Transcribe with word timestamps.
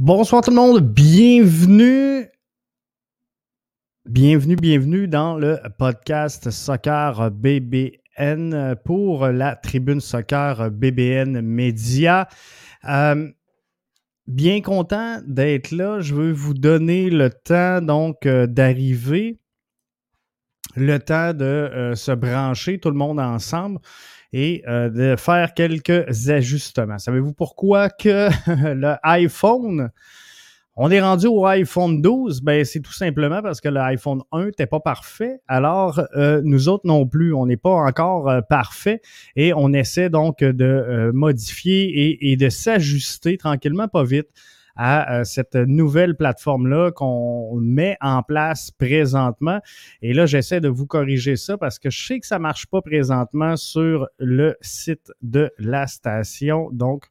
Bonsoir 0.00 0.40
tout 0.40 0.48
le 0.48 0.56
monde, 0.56 0.80
bienvenue. 0.80 2.26
Bienvenue, 4.06 4.56
bienvenue 4.56 5.08
dans 5.08 5.36
le 5.36 5.58
podcast 5.78 6.50
Soccer 6.50 7.30
BBN 7.30 8.76
pour 8.82 9.26
la 9.26 9.56
tribune 9.56 10.00
Soccer 10.00 10.70
BBN 10.70 11.42
Média. 11.42 12.28
Euh, 12.88 13.30
bien 14.26 14.62
content 14.62 15.20
d'être 15.26 15.70
là. 15.70 16.00
Je 16.00 16.14
veux 16.14 16.32
vous 16.32 16.54
donner 16.54 17.10
le 17.10 17.28
temps 17.28 17.82
donc 17.82 18.24
euh, 18.24 18.46
d'arriver, 18.46 19.38
le 20.76 20.96
temps 20.96 21.34
de 21.34 21.44
euh, 21.44 21.94
se 21.94 22.12
brancher 22.12 22.80
tout 22.80 22.88
le 22.88 22.96
monde 22.96 23.20
ensemble 23.20 23.78
et 24.32 24.62
euh, 24.68 24.88
de 24.88 25.16
faire 25.16 25.54
quelques 25.54 26.28
ajustements. 26.30 26.98
Savez-vous 26.98 27.32
pourquoi 27.32 27.88
que 27.88 28.28
le 28.46 28.94
iPhone, 29.02 29.90
on 30.76 30.90
est 30.90 31.00
rendu 31.00 31.26
au 31.26 31.44
iPhone 31.46 32.00
12? 32.00 32.42
Ben, 32.42 32.64
c'est 32.64 32.80
tout 32.80 32.92
simplement 32.92 33.42
parce 33.42 33.60
que 33.60 33.68
l'iPhone 33.68 34.22
1 34.32 34.46
n'était 34.46 34.66
pas 34.66 34.80
parfait. 34.80 35.40
Alors, 35.48 36.00
euh, 36.16 36.40
nous 36.44 36.68
autres 36.68 36.86
non 36.86 37.06
plus, 37.06 37.34
on 37.34 37.46
n'est 37.46 37.56
pas 37.56 37.74
encore 37.74 38.28
euh, 38.28 38.40
parfait 38.40 39.00
et 39.36 39.52
on 39.52 39.72
essaie 39.72 40.10
donc 40.10 40.38
de 40.40 40.64
euh, 40.64 41.12
modifier 41.12 41.84
et, 41.84 42.32
et 42.32 42.36
de 42.36 42.48
s'ajuster 42.48 43.36
tranquillement, 43.36 43.88
pas 43.88 44.04
vite 44.04 44.28
à 44.76 45.20
euh, 45.20 45.24
cette 45.24 45.54
nouvelle 45.54 46.16
plateforme-là 46.16 46.90
qu'on 46.92 47.56
met 47.56 47.96
en 48.00 48.22
place 48.22 48.70
présentement. 48.70 49.60
Et 50.02 50.12
là, 50.12 50.26
j'essaie 50.26 50.60
de 50.60 50.68
vous 50.68 50.86
corriger 50.86 51.36
ça 51.36 51.58
parce 51.58 51.78
que 51.78 51.90
je 51.90 52.06
sais 52.06 52.20
que 52.20 52.26
ça 52.26 52.38
marche 52.38 52.66
pas 52.66 52.82
présentement 52.82 53.56
sur 53.56 54.08
le 54.18 54.56
site 54.60 55.12
de 55.22 55.50
la 55.58 55.86
station. 55.86 56.70
Donc, 56.72 57.06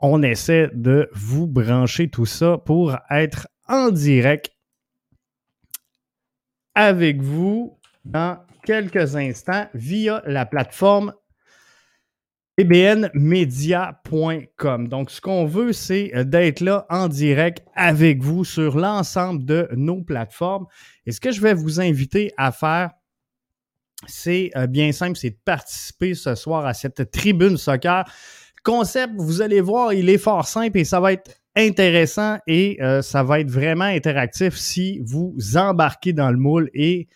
on 0.00 0.22
essaie 0.22 0.70
de 0.74 1.08
vous 1.12 1.46
brancher 1.46 2.08
tout 2.08 2.26
ça 2.26 2.58
pour 2.58 2.96
être 3.10 3.48
en 3.68 3.90
direct 3.90 4.50
avec 6.74 7.22
vous 7.22 7.78
dans 8.04 8.38
quelques 8.64 9.16
instants 9.16 9.66
via 9.74 10.22
la 10.26 10.46
plateforme 10.46 11.12
bbnmedia.com. 12.58 14.88
Donc, 14.88 15.10
ce 15.10 15.20
qu'on 15.20 15.44
veut, 15.44 15.72
c'est 15.72 16.12
euh, 16.14 16.24
d'être 16.24 16.60
là 16.60 16.86
en 16.88 17.08
direct 17.08 17.64
avec 17.74 18.22
vous 18.22 18.44
sur 18.44 18.76
l'ensemble 18.76 19.44
de 19.44 19.68
nos 19.72 20.02
plateformes. 20.02 20.66
Et 21.06 21.12
ce 21.12 21.20
que 21.20 21.32
je 21.32 21.40
vais 21.40 21.54
vous 21.54 21.80
inviter 21.80 22.32
à 22.36 22.52
faire, 22.52 22.90
c'est 24.06 24.50
euh, 24.56 24.66
bien 24.66 24.92
simple, 24.92 25.16
c'est 25.16 25.30
de 25.30 25.38
participer 25.44 26.14
ce 26.14 26.34
soir 26.34 26.66
à 26.66 26.74
cette 26.74 27.10
tribune 27.10 27.56
soccer. 27.56 28.04
Concept, 28.62 29.14
vous 29.16 29.42
allez 29.42 29.60
voir, 29.60 29.92
il 29.92 30.08
est 30.08 30.18
fort 30.18 30.46
simple 30.46 30.78
et 30.78 30.84
ça 30.84 31.00
va 31.00 31.12
être 31.12 31.30
intéressant 31.56 32.38
et 32.46 32.78
euh, 32.82 33.02
ça 33.02 33.22
va 33.22 33.40
être 33.40 33.50
vraiment 33.50 33.84
interactif 33.84 34.56
si 34.56 35.00
vous 35.04 35.36
embarquez 35.56 36.12
dans 36.12 36.30
le 36.30 36.38
moule 36.38 36.70
et 36.74 37.08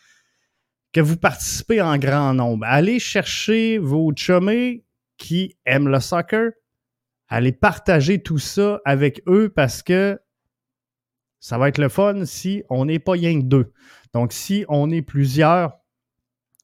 que 0.92 1.00
vous 1.00 1.16
participez 1.16 1.80
en 1.80 1.98
grand 1.98 2.34
nombre. 2.34 2.64
Allez 2.68 2.98
chercher 2.98 3.78
vos 3.78 4.12
chummés, 4.14 4.84
qui 5.18 5.56
aiment 5.66 5.88
le 5.88 6.00
soccer, 6.00 6.52
allez 7.28 7.52
partager 7.52 8.22
tout 8.22 8.38
ça 8.38 8.80
avec 8.84 9.22
eux 9.26 9.52
parce 9.54 9.82
que 9.82 10.18
ça 11.40 11.58
va 11.58 11.68
être 11.68 11.78
le 11.78 11.88
fun 11.88 12.24
si 12.24 12.62
on 12.70 12.86
n'est 12.86 12.98
pas 12.98 13.12
rien 13.12 13.40
que 13.40 13.44
deux. 13.44 13.72
Donc, 14.14 14.32
si 14.32 14.64
on 14.68 14.90
est 14.90 15.02
plusieurs, 15.02 15.72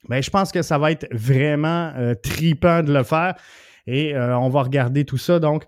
ben, 0.08 0.22
je 0.22 0.30
pense 0.30 0.50
que 0.52 0.62
ça 0.62 0.78
va 0.78 0.90
être 0.90 1.06
vraiment 1.12 1.92
euh, 1.96 2.14
tripant 2.14 2.82
de 2.82 2.92
le 2.92 3.02
faire 3.02 3.34
et 3.86 4.14
euh, 4.14 4.38
on 4.38 4.48
va 4.48 4.62
regarder 4.62 5.04
tout 5.04 5.18
ça 5.18 5.38
donc 5.38 5.64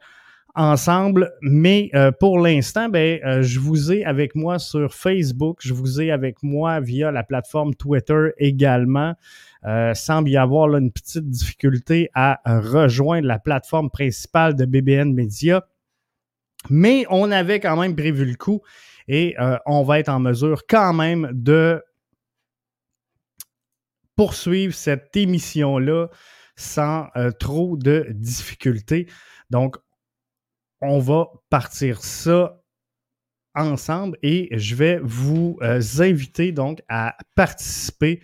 ensemble. 0.56 1.32
Mais 1.42 1.90
euh, 1.94 2.10
pour 2.10 2.38
l'instant, 2.38 2.88
ben, 2.88 3.20
euh, 3.24 3.42
je 3.42 3.60
vous 3.60 3.92
ai 3.92 4.04
avec 4.04 4.34
moi 4.34 4.58
sur 4.58 4.94
Facebook, 4.94 5.58
je 5.60 5.74
vous 5.74 6.00
ai 6.00 6.10
avec 6.10 6.42
moi 6.42 6.80
via 6.80 7.12
la 7.12 7.22
plateforme 7.22 7.74
Twitter 7.74 8.30
également. 8.38 9.14
Euh, 9.66 9.94
semble 9.94 10.28
y 10.28 10.36
avoir 10.36 10.76
une 10.76 10.92
petite 10.92 11.28
difficulté 11.28 12.08
à 12.14 12.40
rejoindre 12.44 13.26
la 13.26 13.40
plateforme 13.40 13.90
principale 13.90 14.54
de 14.54 14.64
BBN 14.64 15.12
Media. 15.12 15.66
Mais 16.70 17.04
on 17.10 17.32
avait 17.32 17.58
quand 17.58 17.76
même 17.76 17.96
prévu 17.96 18.24
le 18.24 18.36
coup 18.36 18.62
et 19.08 19.34
euh, 19.40 19.58
on 19.66 19.82
va 19.82 19.98
être 19.98 20.08
en 20.08 20.20
mesure 20.20 20.66
quand 20.68 20.92
même 20.92 21.30
de 21.32 21.82
poursuivre 24.14 24.72
cette 24.72 25.16
émission-là 25.16 26.08
sans 26.54 27.08
euh, 27.16 27.32
trop 27.32 27.76
de 27.76 28.06
difficultés. 28.10 29.08
Donc, 29.50 29.76
on 30.80 31.00
va 31.00 31.26
partir 31.50 32.04
ça 32.04 32.62
ensemble 33.56 34.16
et 34.22 34.48
je 34.56 34.76
vais 34.76 35.00
vous 35.02 35.58
inviter 35.98 36.52
donc 36.52 36.82
à 36.88 37.16
participer 37.34 38.22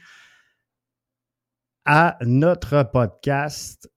à 1.84 2.16
notre 2.22 2.82
podcast 2.84 3.90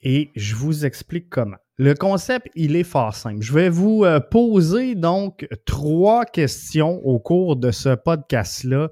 et 0.00 0.30
je 0.36 0.54
vous 0.54 0.84
explique 0.84 1.28
comment. 1.28 1.56
Le 1.78 1.94
concept, 1.94 2.48
il 2.54 2.76
est 2.76 2.84
fort 2.84 3.14
simple. 3.14 3.42
Je 3.42 3.52
vais 3.52 3.68
vous 3.68 4.04
euh, 4.04 4.20
poser 4.20 4.94
donc 4.94 5.46
trois 5.66 6.24
questions 6.24 7.00
au 7.04 7.18
cours 7.18 7.56
de 7.56 7.70
ce 7.70 7.94
podcast-là. 7.94 8.88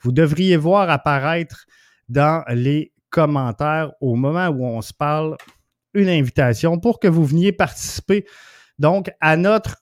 Vous 0.00 0.12
devriez 0.12 0.56
voir 0.56 0.90
apparaître 0.90 1.66
dans 2.08 2.44
les 2.48 2.92
commentaires 3.10 3.92
au 4.00 4.16
moment 4.16 4.48
où 4.48 4.66
on 4.66 4.82
se 4.82 4.92
parle 4.92 5.36
une 5.94 6.08
invitation 6.08 6.78
pour 6.78 7.00
que 7.00 7.08
vous 7.08 7.24
veniez 7.24 7.52
participer 7.52 8.26
donc 8.78 9.10
à 9.20 9.36
notre 9.36 9.76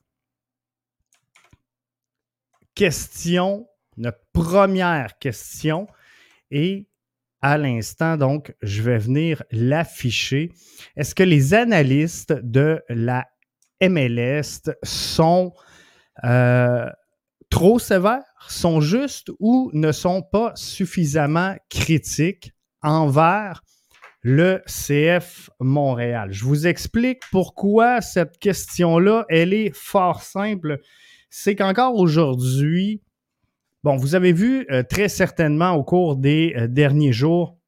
question, 2.75 3.69
notre 3.97 4.21
première 4.33 5.19
question. 5.19 5.89
Et 6.51 6.89
à 7.45 7.59
l'instant, 7.59 8.17
donc, 8.17 8.55
je 8.63 8.81
vais 8.81 8.97
venir 8.97 9.43
l'afficher. 9.51 10.51
Est-ce 10.97 11.15
que 11.15 11.23
les 11.23 11.53
analystes 11.53 12.33
de 12.33 12.81
la 12.89 13.27
MLS 13.83 14.71
sont 14.83 15.53
euh, 16.25 16.89
trop 17.51 17.79
sévères, 17.79 18.25
sont 18.49 18.81
justes 18.81 19.31
ou 19.41 19.71
ne 19.75 19.93
sont 19.93 20.23
pas 20.23 20.53
suffisamment 20.55 21.55
critiques 21.69 22.53
envers 22.81 23.61
le 24.23 24.63
CF 24.65 25.51
Montréal? 25.61 26.33
Je 26.33 26.47
vous 26.47 26.67
explique 26.67 27.21
pourquoi 27.31 28.01
cette 28.01 28.39
question-là, 28.39 29.27
elle 29.29 29.53
est 29.53 29.77
fort 29.77 30.23
simple. 30.23 30.79
C'est 31.29 31.57
qu'encore 31.57 31.97
aujourd'hui, 31.97 33.03
bon, 33.85 33.97
vous 33.97 34.15
avez 34.15 34.33
vu 34.33 34.67
euh, 34.71 34.83
très 34.83 35.09
certainement 35.09 35.73
au 35.73 35.85
cours 35.85 36.17
des 36.17 36.55
euh, 36.57 36.67
derniers 36.67 37.13
jours 37.13 37.59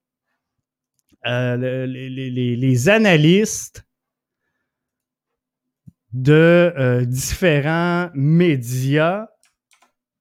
euh, 1.27 1.57
le- 1.57 1.85
les, 1.85 2.89
analystes 2.89 3.87
de 6.13 7.05
différents 7.07 8.11
médias, 8.15 9.27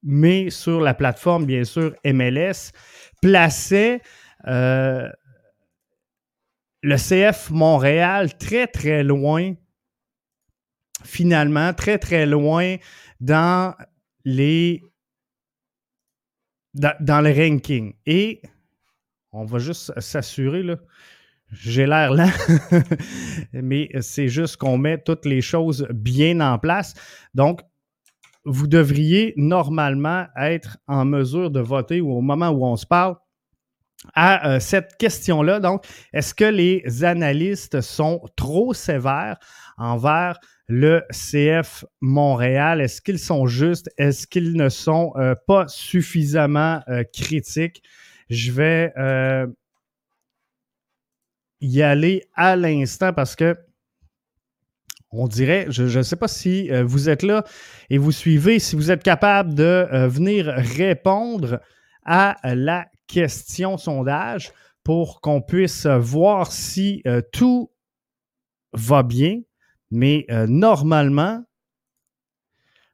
mais 0.03 0.49
sur 0.49 0.81
la 0.81 0.93
plateforme, 0.93 1.45
bien 1.45 1.63
sûr, 1.63 1.95
MLS, 2.03 2.71
plaçaient 3.21 4.01
le 4.43 5.11
CF 6.97 7.51
Montréal 7.51 8.35
très, 8.37 8.67
très 8.67 9.03
loin, 9.03 9.53
finalement, 11.05 11.73
très, 11.73 11.97
très 11.97 12.25
loin 12.25 12.75
dans 13.21 13.73
les 14.25 14.81
dans, 16.75 17.21
le 17.21 17.31
ranking. 17.31 17.93
Et 18.05 18.41
on 19.31 19.45
va 19.45 19.59
juste 19.59 19.97
s'assurer, 19.99 20.63
là. 20.63 20.75
J'ai 21.51 21.85
l'air 21.85 22.11
lent, 22.11 22.31
mais 23.53 23.89
c'est 24.01 24.27
juste 24.27 24.57
qu'on 24.57 24.77
met 24.77 24.97
toutes 24.97 25.25
les 25.25 25.41
choses 25.41 25.87
bien 25.91 26.39
en 26.41 26.57
place. 26.57 26.95
Donc, 27.35 27.61
vous 28.45 28.67
devriez 28.67 29.33
normalement 29.37 30.25
être 30.37 30.77
en 30.87 31.05
mesure 31.05 31.51
de 31.51 31.59
voter 31.59 32.01
au 32.01 32.21
moment 32.21 32.49
où 32.49 32.65
on 32.65 32.75
se 32.75 32.85
parle 32.85 33.15
à 34.13 34.49
euh, 34.49 34.59
cette 34.59 34.97
question-là. 34.97 35.59
Donc, 35.59 35.85
est-ce 36.13 36.33
que 36.33 36.45
les 36.45 37.03
analystes 37.03 37.81
sont 37.81 38.21
trop 38.35 38.73
sévères 38.73 39.37
envers 39.77 40.39
le 40.67 41.03
CF 41.11 41.85
Montréal? 42.01 42.81
Est-ce 42.81 43.01
qu'ils 43.01 43.19
sont 43.19 43.47
justes? 43.47 43.89
Est-ce 43.97 44.27
qu'ils 44.27 44.53
ne 44.53 44.69
sont 44.69 45.13
euh, 45.15 45.35
pas 45.47 45.67
suffisamment 45.67 46.81
euh, 46.87 47.03
critiques? 47.13 47.83
Je 48.29 48.51
vais 48.51 48.93
euh, 48.97 49.47
y 51.61 51.81
aller 51.81 52.23
à 52.33 52.55
l'instant 52.55 53.13
parce 53.13 53.35
que 53.35 53.57
on 55.11 55.27
dirait, 55.27 55.67
je 55.69 55.97
ne 55.97 56.03
sais 56.03 56.17
pas 56.17 56.27
si 56.27 56.69
vous 56.83 57.07
êtes 57.07 57.23
là 57.23 57.45
et 57.89 57.97
vous 57.97 58.11
suivez, 58.11 58.59
si 58.59 58.75
vous 58.75 58.91
êtes 58.91 59.01
capable 59.01 59.53
de 59.53 59.87
venir 60.07 60.47
répondre 60.47 61.61
à 62.03 62.35
la 62.43 62.85
question 63.07 63.77
sondage 63.77 64.51
pour 64.83 65.21
qu'on 65.21 65.41
puisse 65.41 65.85
voir 65.85 66.51
si 66.51 67.01
tout 67.31 67.71
va 68.73 69.03
bien. 69.03 69.39
Mais 69.91 70.25
euh, 70.29 70.47
normalement, 70.47 71.43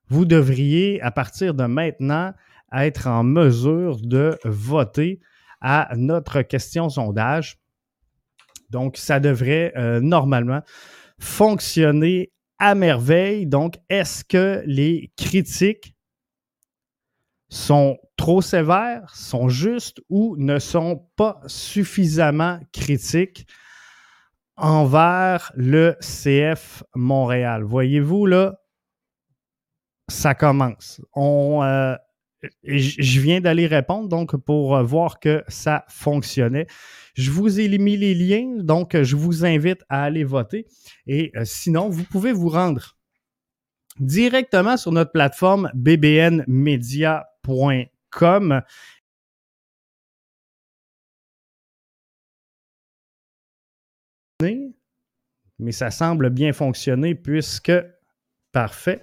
vous 0.08 0.26
devriez, 0.26 1.02
à 1.02 1.12
partir 1.12 1.54
de 1.54 1.64
maintenant, 1.64 2.34
être 2.74 3.08
en 3.08 3.24
mesure 3.24 3.98
de 4.02 4.38
voter 4.44 5.20
à 5.62 5.90
notre 5.96 6.42
question 6.42 6.90
sondage. 6.90 7.58
Donc, 8.70 8.98
ça 8.98 9.20
devrait 9.20 9.74
euh, 9.78 10.00
normalement 10.00 10.62
fonctionner 11.20 12.32
à 12.60 12.76
merveille. 12.76 13.46
Donc, 13.46 13.76
est-ce 13.90 14.24
que 14.24 14.64
les 14.66 15.12
critiques 15.18 15.96
sont 17.50 17.98
trop 18.16 18.42
sévères, 18.42 19.14
sont 19.16 19.50
justes 19.50 20.02
ou 20.10 20.36
ne 20.38 20.58
sont 20.60 21.08
pas 21.16 21.42
suffisamment 21.48 22.60
critiques? 22.72 23.48
Envers 24.62 25.52
le 25.56 25.98
CF 26.00 26.84
Montréal? 26.96 27.64
Voyez-vous, 27.64 28.26
là, 28.26 28.62
ça 30.08 30.36
commence. 30.36 31.02
On, 31.14 31.64
euh, 31.64 31.96
je 32.64 33.20
viens 33.20 33.42
d'aller 33.42 33.68
répondre, 33.68 34.08
donc, 34.08 34.38
pour 34.38 34.76
euh, 34.76 34.84
voir 34.84 35.20
que 35.20 35.44
ça 35.48 35.86
fonctionnait. 35.90 36.68
Je 37.14 37.32
vous 37.32 37.60
ai 37.60 37.78
mis 37.78 37.98
les 37.98 38.16
liens, 38.16 38.56
donc 38.58 39.00
je 39.02 39.16
vous 39.16 39.46
invite 39.46 39.84
à 39.90 40.04
aller 40.04 40.24
voter. 40.24 40.66
Et 41.08 41.32
euh, 41.36 41.44
sinon, 41.46 41.90
vous 41.90 42.04
pouvez 42.04 42.32
vous 42.32 42.50
rendre 42.50 42.96
directement 44.00 44.78
sur 44.78 44.92
notre 44.92 45.12
plateforme 45.12 45.72
bbnmedia.com. 45.74 48.62
Mais 55.60 55.72
ça 55.72 55.92
semble 55.92 56.30
bien 56.30 56.54
fonctionner 56.54 57.16
puisque, 57.16 57.74
parfait, 58.52 59.02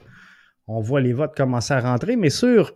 on 0.66 0.80
voit 0.80 1.00
les 1.00 1.12
votes 1.12 1.36
commencer 1.36 1.74
à 1.74 1.80
rentrer. 1.80 2.16
Mais 2.16 2.30
sur 2.30 2.74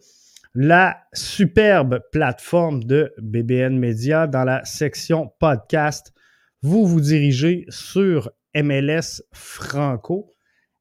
la 0.55 0.99
superbe 1.13 2.01
plateforme 2.13 2.85
de 2.85 3.15
BBN 3.19 3.79
Media 3.79 4.27
dans 4.27 4.45
la 4.45 4.65
section 4.65 5.33
podcast. 5.39 6.13
Vous 6.61 6.87
vous 6.87 7.01
dirigez 7.01 7.65
sur 7.71 8.31
MLS 8.55 9.23
Franco. 9.33 10.31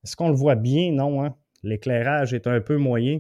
Est-ce 0.04 0.16
qu'on 0.16 0.30
le 0.30 0.36
voit 0.36 0.56
bien? 0.56 0.92
Non, 0.92 1.24
hein? 1.24 1.36
l'éclairage 1.63 2.33
est 2.33 2.48
un 2.48 2.60
peu 2.60 2.78
moyen 2.78 3.19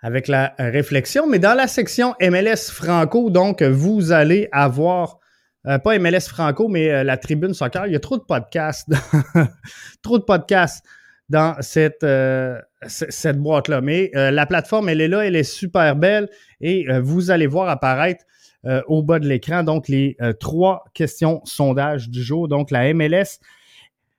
avec 0.00 0.28
la 0.28 0.54
réflexion. 0.58 1.26
Mais 1.26 1.38
dans 1.38 1.54
la 1.54 1.66
section 1.66 2.14
MLS 2.20 2.70
Franco, 2.70 3.30
donc, 3.30 3.62
vous 3.62 4.12
allez 4.12 4.48
avoir, 4.52 5.18
euh, 5.66 5.78
pas 5.78 5.98
MLS 5.98 6.28
Franco, 6.28 6.68
mais 6.68 6.90
euh, 6.90 7.04
la 7.04 7.16
tribune 7.16 7.54
soccer. 7.54 7.86
Il 7.86 7.92
y 7.92 7.96
a 7.96 8.00
trop 8.00 8.16
de 8.18 8.22
podcasts, 8.24 8.88
trop 10.02 10.18
de 10.18 10.24
podcasts 10.24 10.84
dans 11.30 11.56
cette, 11.60 12.04
euh, 12.04 12.60
cette 12.86 13.38
boîte-là. 13.38 13.80
Mais 13.80 14.10
euh, 14.14 14.30
la 14.30 14.44
plateforme, 14.46 14.88
elle 14.90 15.00
est 15.00 15.08
là, 15.08 15.24
elle 15.24 15.36
est 15.36 15.42
super 15.42 15.96
belle 15.96 16.28
et 16.60 16.86
euh, 16.90 17.00
vous 17.00 17.30
allez 17.30 17.46
voir 17.46 17.68
apparaître 17.68 18.24
au 18.86 19.02
bas 19.02 19.18
de 19.18 19.28
l'écran 19.28 19.62
donc 19.62 19.88
les 19.88 20.16
trois 20.40 20.84
questions 20.94 21.42
sondage 21.44 22.08
du 22.08 22.22
jour. 22.22 22.48
Donc 22.48 22.70
la 22.70 22.94
MLS, 22.94 23.38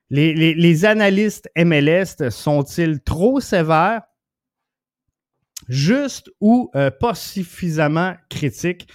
les, 0.08 0.34
les- 0.34 0.54
les 0.54 0.84
analystes 0.84 1.50
MLS 1.56 2.30
sont-ils 2.30 3.00
trop 3.00 3.40
sévères, 3.40 4.02
justes 5.68 6.30
ou 6.40 6.70
pas 7.00 7.14
suffisamment 7.16 8.14
critiques 8.28 8.88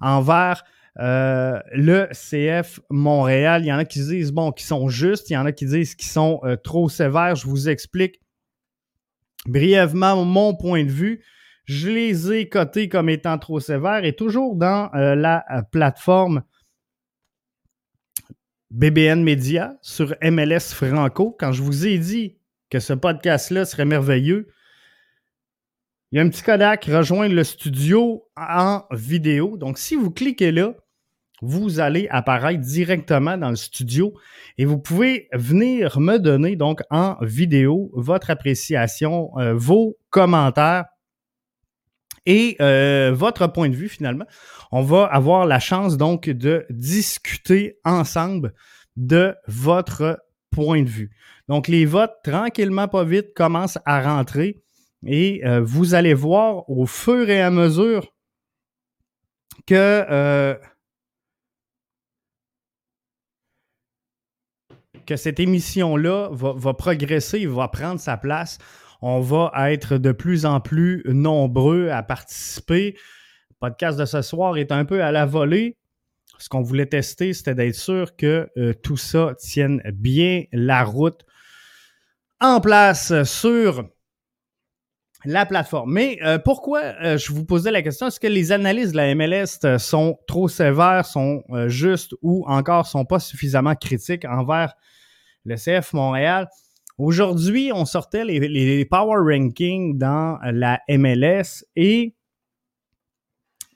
envers 0.00 0.62
euh, 1.00 1.58
le 1.72 2.08
CF 2.12 2.80
Montréal, 2.90 3.62
il 3.64 3.68
y 3.68 3.72
en 3.72 3.78
a 3.78 3.84
qui 3.84 4.00
disent 4.00 4.32
bon, 4.32 4.52
qui 4.52 4.64
sont 4.64 4.88
justes, 4.88 5.30
il 5.30 5.34
y 5.34 5.36
en 5.36 5.46
a 5.46 5.52
qui 5.52 5.64
disent 5.64 5.94
qu'ils 5.94 6.10
sont 6.10 6.40
euh, 6.44 6.56
trop 6.56 6.88
sévères. 6.88 7.34
Je 7.34 7.46
vous 7.46 7.68
explique 7.68 8.20
brièvement 9.46 10.24
mon 10.24 10.54
point 10.54 10.84
de 10.84 10.90
vue. 10.90 11.24
Je 11.64 11.88
les 11.88 12.32
ai 12.32 12.48
cotés 12.48 12.88
comme 12.88 13.08
étant 13.08 13.38
trop 13.38 13.60
sévères 13.60 14.04
et 14.04 14.14
toujours 14.14 14.56
dans 14.56 14.90
euh, 14.94 15.14
la 15.14 15.44
plateforme 15.70 16.42
BBN 18.70 19.22
Media 19.22 19.76
sur 19.80 20.14
MLS 20.22 20.74
Franco. 20.74 21.34
Quand 21.38 21.52
je 21.52 21.62
vous 21.62 21.86
ai 21.86 21.98
dit 21.98 22.36
que 22.68 22.80
ce 22.80 22.92
podcast-là 22.92 23.64
serait 23.64 23.84
merveilleux, 23.84 24.48
il 26.12 26.16
y 26.16 26.18
a 26.18 26.24
un 26.24 26.28
petit 26.28 26.42
Kodak 26.42 26.84
rejoindre 26.84 27.34
le 27.34 27.42
studio 27.42 28.22
en 28.36 28.82
vidéo. 28.90 29.56
Donc, 29.56 29.78
si 29.78 29.96
vous 29.96 30.10
cliquez 30.10 30.52
là, 30.52 30.74
vous 31.40 31.80
allez 31.80 32.06
apparaître 32.10 32.60
directement 32.60 33.38
dans 33.38 33.48
le 33.48 33.56
studio 33.56 34.12
et 34.58 34.66
vous 34.66 34.78
pouvez 34.78 35.28
venir 35.32 35.98
me 35.98 36.18
donner 36.18 36.54
donc 36.54 36.82
en 36.90 37.16
vidéo 37.22 37.90
votre 37.94 38.30
appréciation, 38.30 39.30
euh, 39.38 39.54
vos 39.54 39.96
commentaires 40.10 40.84
et 42.26 42.56
euh, 42.60 43.10
votre 43.14 43.46
point 43.46 43.70
de 43.70 43.74
vue 43.74 43.88
finalement. 43.88 44.26
On 44.70 44.82
va 44.82 45.06
avoir 45.06 45.46
la 45.46 45.60
chance 45.60 45.96
donc 45.96 46.28
de 46.28 46.66
discuter 46.68 47.78
ensemble 47.84 48.52
de 48.96 49.34
votre 49.48 50.22
point 50.50 50.82
de 50.82 50.88
vue. 50.88 51.10
Donc 51.48 51.68
les 51.68 51.86
votes 51.86 52.12
tranquillement 52.22 52.86
pas 52.86 53.02
vite 53.02 53.32
commencent 53.34 53.78
à 53.86 54.02
rentrer 54.02 54.62
et 55.04 55.42
euh, 55.44 55.60
vous 55.60 55.94
allez 55.94 56.14
voir 56.14 56.68
au 56.70 56.86
fur 56.86 57.28
et 57.28 57.40
à 57.40 57.50
mesure 57.50 58.12
que 59.66 59.74
euh, 60.10 60.54
que 65.06 65.16
cette 65.16 65.40
émission-là 65.40 66.28
va, 66.32 66.74
progresser, 66.74 67.44
va 67.46 67.66
prendre 67.68 67.98
sa 67.98 68.16
place. 68.16 68.58
On 69.00 69.20
va 69.20 69.72
être 69.72 69.98
de 69.98 70.12
plus 70.12 70.46
en 70.46 70.60
plus 70.60 71.02
nombreux 71.06 71.88
à 71.88 72.04
participer. 72.04 72.94
Le 73.50 73.56
podcast 73.58 73.98
de 73.98 74.04
ce 74.04 74.22
soir 74.22 74.56
est 74.56 74.70
un 74.70 74.84
peu 74.84 75.02
à 75.02 75.10
la 75.10 75.26
volée. 75.26 75.76
Ce 76.38 76.48
qu'on 76.48 76.62
voulait 76.62 76.86
tester, 76.86 77.32
c'était 77.32 77.56
d'être 77.56 77.74
sûr 77.74 78.14
que 78.16 78.48
euh, 78.56 78.74
tout 78.74 78.96
ça 78.96 79.34
tienne 79.38 79.82
bien 79.92 80.44
la 80.52 80.84
route 80.84 81.24
en 82.40 82.60
place 82.60 83.24
sur 83.24 83.84
la 85.24 85.46
plateforme. 85.46 85.92
Mais 85.92 86.18
euh, 86.22 86.38
pourquoi 86.38 86.80
euh, 86.80 87.18
je 87.18 87.32
vous 87.32 87.44
posais 87.44 87.70
la 87.70 87.82
question, 87.82 88.06
est-ce 88.08 88.20
que 88.20 88.26
les 88.26 88.52
analyses 88.52 88.92
de 88.92 88.96
la 88.96 89.14
MLS 89.14 89.58
euh, 89.64 89.78
sont 89.78 90.18
trop 90.26 90.48
sévères, 90.48 91.06
sont 91.06 91.42
justes 91.66 92.14
ou 92.22 92.44
encore 92.46 92.86
sont 92.86 93.04
pas 93.04 93.20
suffisamment 93.20 93.74
critiques 93.74 94.24
envers 94.24 94.74
le 95.44 95.56
CF 95.56 95.92
Montréal? 95.92 96.48
Aujourd'hui, 96.98 97.72
on 97.74 97.84
sortait 97.84 98.24
les, 98.24 98.84
power 98.84 99.16
rankings 99.18 99.98
dans 99.98 100.38
la 100.42 100.80
MLS 100.88 101.64
et 101.74 102.14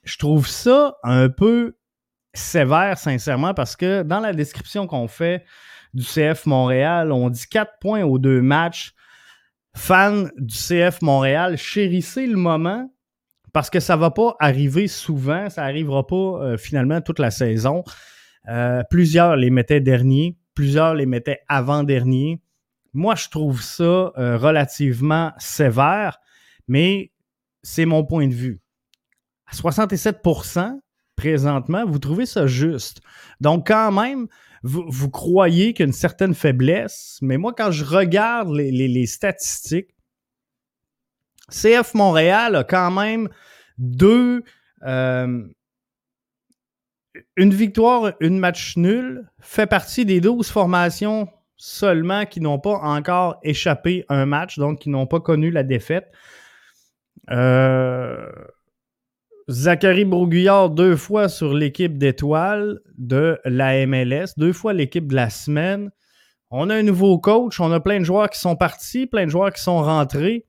je 0.04 0.18
trouve 0.18 0.46
ça 0.46 0.96
un 1.02 1.28
peu 1.28 1.76
sévère, 2.34 2.98
sincèrement, 2.98 3.54
parce 3.54 3.74
que 3.74 4.02
dans 4.02 4.20
la 4.20 4.32
description 4.32 4.86
qu'on 4.86 5.08
fait 5.08 5.44
du 5.94 6.04
CF 6.04 6.46
Montréal, 6.46 7.10
on 7.10 7.30
dit 7.30 7.46
4 7.50 7.78
points 7.80 8.04
aux 8.04 8.18
deux 8.18 8.42
matchs. 8.42 8.94
Fans 9.76 10.24
du 10.38 10.54
CF 10.56 11.02
Montréal, 11.02 11.58
chérissez 11.58 12.26
le 12.26 12.36
moment 12.36 12.90
parce 13.52 13.70
que 13.70 13.78
ça 13.78 13.94
va 13.96 14.10
pas 14.10 14.34
arriver 14.40 14.88
souvent, 14.88 15.48
ça 15.50 15.64
arrivera 15.64 16.06
pas 16.06 16.16
euh, 16.16 16.56
finalement 16.56 17.00
toute 17.00 17.18
la 17.18 17.30
saison. 17.30 17.84
Euh, 18.48 18.82
plusieurs 18.90 19.36
les 19.36 19.50
mettaient 19.50 19.80
derniers, 19.80 20.36
plusieurs 20.54 20.94
les 20.94 21.06
mettaient 21.06 21.40
avant-dernier. 21.46 22.40
Moi, 22.94 23.14
je 23.16 23.28
trouve 23.28 23.62
ça 23.62 24.12
euh, 24.16 24.38
relativement 24.38 25.32
sévère, 25.38 26.18
mais 26.68 27.12
c'est 27.62 27.86
mon 27.86 28.04
point 28.04 28.28
de 28.28 28.34
vue. 28.34 28.60
À 29.46 29.54
67% 29.54 30.80
présentement, 31.16 31.84
vous 31.86 31.98
trouvez 31.98 32.26
ça 32.26 32.46
juste. 32.46 33.00
Donc, 33.40 33.68
quand 33.68 33.92
même, 33.92 34.26
vous, 34.62 35.10
croyez 35.10 35.72
qu'il 35.72 35.84
y 35.84 35.86
a 35.86 35.88
une 35.88 35.92
certaine 35.92 36.34
faiblesse, 36.34 37.18
mais 37.22 37.36
moi, 37.36 37.52
quand 37.56 37.70
je 37.70 37.84
regarde 37.84 38.50
les, 38.52 39.06
statistiques, 39.06 39.94
CF 41.50 41.94
Montréal 41.94 42.56
a 42.56 42.64
quand 42.64 42.90
même 42.90 43.28
deux. 43.78 44.42
Euh, 44.82 45.46
une 47.36 47.54
victoire, 47.54 48.12
une 48.20 48.38
match 48.38 48.76
nul, 48.76 49.30
fait 49.40 49.66
partie 49.66 50.04
des 50.04 50.20
12 50.20 50.48
formations 50.50 51.28
seulement 51.56 52.26
qui 52.26 52.40
n'ont 52.40 52.58
pas 52.58 52.78
encore 52.78 53.38
échappé 53.42 54.04
un 54.08 54.26
match, 54.26 54.58
donc 54.58 54.80
qui 54.80 54.90
n'ont 54.90 55.06
pas 55.06 55.20
connu 55.20 55.50
la 55.50 55.62
défaite. 55.62 56.12
Euh, 57.30 58.30
Zachary 59.48 60.04
Broguillard 60.04 60.70
deux 60.70 60.96
fois 60.96 61.28
sur 61.28 61.54
l'équipe 61.54 61.98
d'étoiles 61.98 62.80
de 62.98 63.38
la 63.44 63.86
MLS, 63.86 64.34
deux 64.36 64.52
fois 64.52 64.72
l'équipe 64.72 65.06
de 65.06 65.14
la 65.14 65.30
semaine. 65.30 65.90
On 66.50 66.68
a 66.68 66.74
un 66.74 66.82
nouveau 66.82 67.18
coach, 67.20 67.60
on 67.60 67.70
a 67.70 67.78
plein 67.78 68.00
de 68.00 68.04
joueurs 68.04 68.28
qui 68.28 68.40
sont 68.40 68.56
partis, 68.56 69.06
plein 69.06 69.26
de 69.26 69.30
joueurs 69.30 69.52
qui 69.52 69.62
sont 69.62 69.82
rentrés. 69.82 70.46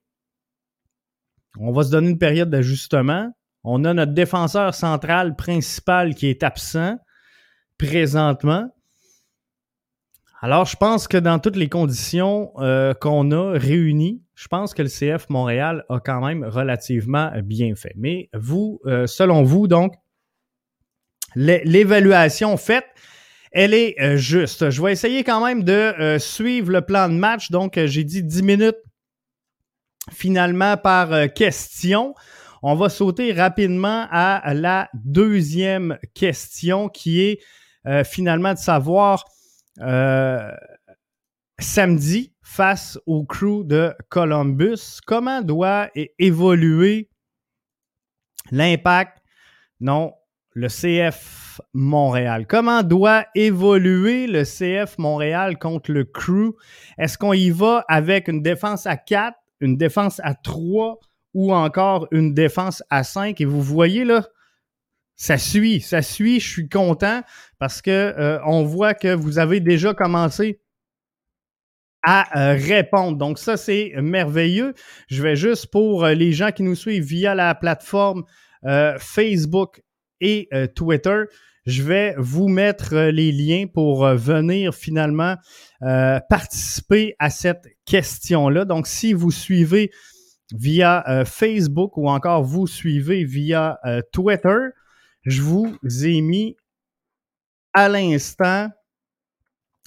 On 1.60 1.72
va 1.72 1.84
se 1.84 1.92
donner 1.92 2.10
une 2.10 2.18
période 2.18 2.50
d'ajustement. 2.50 3.32
On 3.64 3.84
a 3.86 3.94
notre 3.94 4.14
défenseur 4.14 4.74
central 4.74 5.36
principal 5.36 6.16
qui 6.16 6.28
est 6.28 6.42
absent 6.42 6.98
présentement. 7.78 8.68
Alors, 10.40 10.66
je 10.66 10.76
pense 10.76 11.08
que 11.08 11.18
dans 11.18 11.40
toutes 11.40 11.56
les 11.56 11.68
conditions 11.68 12.52
euh, 12.60 12.94
qu'on 12.94 13.32
a 13.32 13.58
réunies, 13.58 14.22
je 14.36 14.48
pense 14.48 14.76
que 14.76 14.84
le 14.84 14.88
CF 14.88 15.30
Montréal 15.30 15.84
a 15.90 16.00
quand 16.00 16.24
même 16.24 16.44
relativement 16.44 17.32
bien 17.44 17.74
fait. 17.76 17.94
Mais 17.96 18.30
vous, 18.36 18.80
euh, 18.86 19.08
selon 19.08 19.42
vous, 19.42 19.68
donc, 19.68 19.96
l'évaluation 21.36 22.56
faite, 22.56 22.86
elle 23.52 23.74
est 23.74 24.00
euh, 24.00 24.18
juste. 24.18 24.70
Je 24.70 24.80
vais 24.84 24.92
essayer 24.92 25.24
quand 25.24 25.44
même 25.44 25.64
de 25.64 26.18
suivre 26.20 26.72
le 26.72 26.82
plan 26.82 27.10
de 27.10 27.16
match. 27.16 27.50
Donc, 27.50 27.80
j'ai 27.86 28.04
dit 28.04 28.22
10 28.22 28.44
minutes 28.44 28.78
finalement 30.12 30.78
par 30.78 31.34
question. 31.34 32.14
On 32.62 32.76
va 32.76 32.90
sauter 32.90 33.34
rapidement 33.34 34.06
à 34.12 34.54
la 34.54 34.88
deuxième 34.94 35.98
question 36.14 36.90
qui 36.90 37.22
est 37.22 37.40
finalement 38.04 38.54
de 38.54 38.60
savoir 38.60 39.26
euh, 39.82 40.52
samedi 41.60 42.34
face 42.42 43.00
au 43.06 43.26
crew 43.26 43.64
de 43.64 43.94
Columbus. 44.10 45.00
Comment 45.06 45.42
doit 45.42 45.90
évoluer 46.20 47.10
l'impact, 48.52 49.18
non, 49.80 50.14
le 50.54 50.68
CF 50.68 51.62
Montréal? 51.74 52.48
Comment 52.48 52.84
doit 52.84 53.26
évoluer 53.36 54.28
le 54.28 54.44
CF 54.44 54.98
Montréal 54.98 55.58
contre 55.58 55.92
le 55.92 56.04
crew? 56.04 56.56
Est-ce 56.98 57.18
qu'on 57.18 57.34
y 57.34 57.50
va 57.50 57.86
avec 57.88 58.28
une 58.28 58.42
défense 58.42 58.86
à 58.86 58.98
4, 58.98 59.38
une 59.60 59.78
défense 59.78 60.20
à 60.24 60.34
3 60.34 61.00
ou 61.34 61.54
encore 61.54 62.08
une 62.12 62.34
défense 62.34 62.84
à 62.90 63.04
5? 63.04 63.42
Et 63.42 63.46
vous 63.46 63.62
voyez 63.62 64.06
là, 64.06 64.28
ça 65.18 65.40
suit, 65.40 65.82
ça 65.82 66.04
suit. 66.04 66.40
Je 66.40 66.48
suis 66.48 66.70
content 66.70 67.24
parce 67.58 67.82
que 67.82 67.92
euh, 67.92 68.40
on 68.46 68.64
voit 68.64 68.94
que 68.94 69.14
vous 69.14 69.40
avez 69.40 69.60
déjà 69.60 69.96
commencé 69.96 70.62
à 72.04 72.40
euh, 72.40 72.54
répondre. 72.54 73.18
Donc 73.18 73.40
ça, 73.40 73.58
c'est 73.58 73.94
merveilleux. 73.98 74.76
Je 75.10 75.24
vais 75.24 75.36
juste 75.36 75.72
pour 75.72 76.06
euh, 76.06 76.14
les 76.14 76.32
gens 76.32 76.52
qui 76.52 76.62
nous 76.62 76.76
suivent 76.76 77.04
via 77.04 77.36
la 77.36 77.54
plateforme 77.56 78.24
Facebook 79.00 79.82
et 80.20 80.50
Twitter, 80.76 81.24
je 81.68 81.84
vais 81.84 82.16
vous 82.18 82.50
mettre 82.50 82.96
les 82.96 83.32
liens 83.32 83.66
pour 83.72 84.06
venir 84.08 84.74
finalement 84.74 85.36
participer 85.80 87.16
à 87.20 87.30
cette 87.30 87.66
question-là. 87.86 88.66
Donc 88.66 88.88
si 88.88 89.14
vous 89.14 89.32
suivez 89.32 89.92
via 90.52 91.24
Facebook 91.26 91.96
ou 91.96 92.10
encore 92.10 92.44
vous 92.44 92.68
suivez 92.68 93.24
via 93.24 93.80
Twitter, 94.12 94.58
je 95.24 95.42
vous 95.42 95.78
ai 96.04 96.22
mis 96.22 96.56
à 97.74 97.90
l'instant 97.90 98.70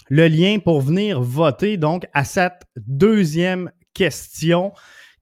le 0.09 0.27
lien 0.29 0.59
pour 0.59 0.81
venir 0.81 1.21
voter 1.21 1.77
donc 1.77 2.07
à 2.13 2.25
cette 2.25 2.63
deuxième 2.77 3.71
question 3.95 4.73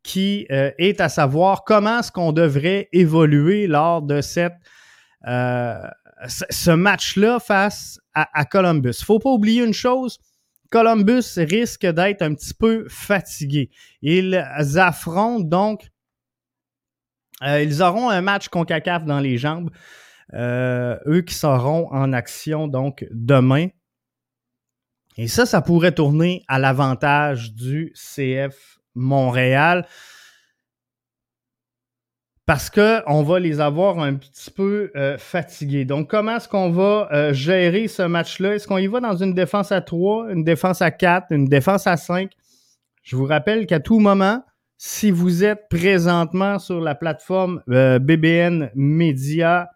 qui 0.02 0.46
euh, 0.50 0.70
est 0.78 1.00
à 1.00 1.08
savoir 1.08 1.64
comment 1.64 2.00
est-ce 2.00 2.10
qu'on 2.10 2.32
devrait 2.32 2.88
évoluer 2.92 3.66
lors 3.66 4.00
de 4.02 4.20
cette, 4.20 4.56
euh, 5.26 5.86
ce 6.26 6.70
match-là 6.70 7.38
face 7.40 8.00
à, 8.14 8.44
Columbus. 8.44 8.96
Il 8.98 9.02
ne 9.02 9.04
faut 9.04 9.18
pas 9.18 9.30
oublier 9.30 9.62
une 9.62 9.74
chose, 9.74 10.18
Columbus 10.70 11.24
risque 11.36 11.86
d'être 11.86 12.22
un 12.22 12.34
petit 12.34 12.54
peu 12.54 12.86
fatigué. 12.88 13.70
Ils 14.02 14.34
affrontent 14.76 15.44
donc, 15.46 15.88
euh, 17.42 17.62
ils 17.62 17.82
auront 17.82 18.10
un 18.10 18.20
match 18.20 18.48
CONCACAF 18.48 19.04
dans 19.04 19.20
les 19.20 19.38
jambes. 19.38 19.70
Euh, 20.34 20.98
eux 21.06 21.22
qui 21.22 21.34
seront 21.34 21.90
en 21.90 22.12
action 22.12 22.68
donc 22.68 23.06
demain. 23.10 23.68
Et 25.16 25.26
ça, 25.26 25.46
ça 25.46 25.62
pourrait 25.62 25.92
tourner 25.92 26.44
à 26.48 26.58
l'avantage 26.58 27.54
du 27.54 27.92
CF 27.94 28.78
Montréal 28.94 29.86
parce 32.46 32.70
qu'on 32.70 33.22
va 33.22 33.40
les 33.40 33.60
avoir 33.60 33.98
un 33.98 34.14
petit 34.14 34.50
peu 34.50 34.90
euh, 34.96 35.18
fatigués. 35.18 35.84
Donc, 35.84 36.08
comment 36.08 36.36
est-ce 36.36 36.48
qu'on 36.48 36.70
va 36.70 37.32
gérer 37.32 37.88
ce 37.88 38.02
match-là? 38.02 38.54
Est-ce 38.54 38.66
qu'on 38.66 38.78
y 38.78 38.86
va 38.86 39.00
dans 39.00 39.16
une 39.16 39.34
défense 39.34 39.72
à 39.72 39.80
3, 39.80 40.32
une 40.32 40.44
défense 40.44 40.80
à 40.80 40.90
4, 40.90 41.26
une 41.30 41.46
défense 41.46 41.86
à 41.86 41.96
5? 41.96 42.30
Je 43.02 43.16
vous 43.16 43.24
rappelle 43.24 43.66
qu'à 43.66 43.80
tout 43.80 43.98
moment, 43.98 44.42
si 44.78 45.10
vous 45.10 45.44
êtes 45.44 45.68
présentement 45.68 46.58
sur 46.58 46.80
la 46.80 46.94
plateforme 46.94 47.62
BBN 47.66 48.70
Media 48.74 49.68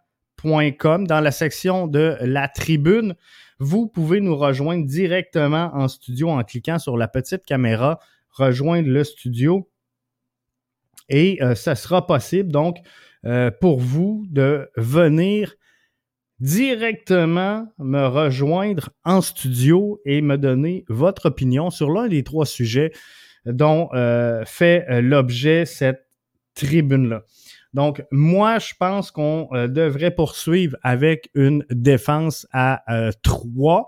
dans 0.44 1.20
la 1.20 1.30
section 1.30 1.86
de 1.86 2.16
la 2.20 2.48
tribune. 2.48 3.14
Vous 3.58 3.86
pouvez 3.86 4.20
nous 4.20 4.36
rejoindre 4.36 4.86
directement 4.86 5.70
en 5.72 5.88
studio 5.88 6.30
en 6.30 6.42
cliquant 6.42 6.78
sur 6.78 6.96
la 6.96 7.08
petite 7.08 7.44
caméra, 7.44 8.00
rejoindre 8.30 8.88
le 8.88 9.04
studio. 9.04 9.68
Et 11.08 11.42
euh, 11.42 11.54
ça 11.54 11.74
sera 11.74 12.06
possible 12.06 12.50
donc 12.50 12.78
euh, 13.24 13.50
pour 13.50 13.80
vous 13.80 14.24
de 14.30 14.70
venir 14.76 15.54
directement 16.40 17.68
me 17.78 18.06
rejoindre 18.06 18.90
en 19.04 19.20
studio 19.20 20.00
et 20.04 20.22
me 20.22 20.38
donner 20.38 20.84
votre 20.88 21.26
opinion 21.26 21.70
sur 21.70 21.90
l'un 21.90 22.08
des 22.08 22.24
trois 22.24 22.46
sujets 22.46 22.92
dont 23.46 23.88
euh, 23.92 24.44
fait 24.44 24.86
l'objet 25.00 25.64
cette 25.64 26.06
tribune-là. 26.54 27.22
Donc, 27.74 28.04
moi, 28.10 28.58
je 28.58 28.74
pense 28.78 29.10
qu'on 29.10 29.48
euh, 29.52 29.66
devrait 29.66 30.10
poursuivre 30.10 30.76
avec 30.82 31.30
une 31.34 31.64
défense 31.70 32.46
à 32.52 32.82
3. 33.22 33.80
Euh, 33.80 33.84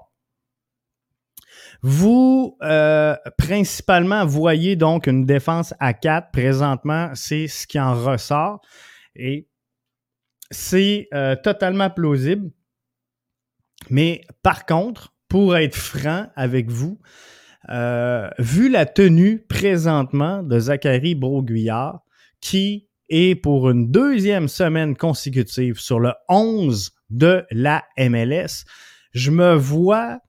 Vous, 1.83 2.57
euh, 2.63 3.15
principalement, 3.37 4.25
voyez 4.25 4.77
donc 4.77 5.07
une 5.07 5.27
défense 5.27 5.75
à 5.81 5.93
4. 5.93 6.31
Présentement, 6.31 7.11
c'est 7.15 7.47
ce 7.47 7.67
qui 7.67 7.79
en 7.79 7.95
ressort. 7.95 8.61
Et 9.17 9.49
c'est 10.51 11.09
totalement 11.43 11.91
plausible. 11.91 12.51
Mais 13.91 14.23
par 14.43 14.67
contre, 14.67 15.15
pour 15.29 15.57
être 15.57 15.75
franc 15.75 16.27
avec 16.37 16.71
vous, 16.71 17.01
vu 17.69 18.69
la 18.69 18.87
tenue 18.87 19.41
présentement 19.49 20.43
de 20.43 20.59
Zachary 20.59 21.15
Broguillard, 21.15 22.01
qui 22.41 22.89
et 23.09 23.35
pour 23.35 23.71
une 23.71 23.91
deuxième 23.91 24.49
semaine 24.49 24.97
consécutive 24.97 25.79
sur 25.79 26.01
le 26.01 26.13
11 26.29 26.93
de 27.11 27.45
la 27.51 27.85
MLS, 27.99 28.65
je 29.13 29.31
me 29.31 29.55
vois 29.55 30.21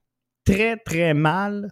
très, 0.43 0.77
très 0.77 1.13
mal 1.13 1.71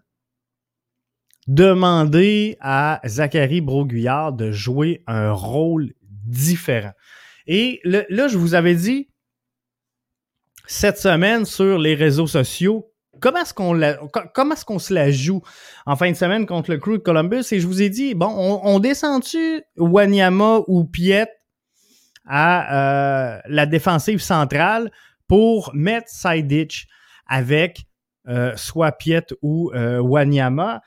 demander 1.47 2.57
à 2.61 3.01
Zachary 3.05 3.59
Broguillard 3.59 4.33
de 4.33 4.51
jouer 4.51 5.03
un 5.07 5.31
rôle 5.31 5.93
différent. 6.01 6.93
Et 7.47 7.81
là, 7.83 8.27
je 8.29 8.37
vous 8.37 8.53
avais 8.53 8.75
dit, 8.75 9.09
cette 10.65 10.97
semaine 10.97 11.43
sur 11.43 11.77
les 11.77 11.95
réseaux 11.95 12.27
sociaux 12.27 12.92
comment 13.23 13.39
est-ce 13.39 13.53
qu'on 13.53 13.79
comment 14.33 14.53
est-ce 14.53 14.65
qu'on 14.65 14.79
se 14.79 14.93
la 14.93 15.09
joue 15.09 15.41
en 15.85 15.95
fin 15.95 16.11
de 16.11 16.15
semaine 16.15 16.45
contre 16.45 16.71
le 16.71 16.77
crew 16.77 16.93
de 16.93 16.97
Columbus? 16.97 17.45
Et 17.51 17.59
je 17.61 17.65
vous 17.65 17.81
ai 17.81 17.89
dit 17.89 18.13
bon 18.15 18.27
on, 18.27 18.59
on 18.65 18.79
descend-tu 18.79 19.63
Wanyama 19.77 20.59
ou 20.67 20.83
Piet 20.83 21.29
à 22.27 23.35
euh, 23.35 23.39
la 23.47 23.65
défensive 23.65 24.21
centrale 24.21 24.91
pour 25.27 25.71
mettre 25.73 26.09
Sidich 26.09 26.87
avec 27.25 27.85
euh, 28.27 28.51
soit 28.57 28.91
Piet 28.91 29.25
ou 29.41 29.71
euh, 29.73 29.99
Wanyama? 30.01 30.81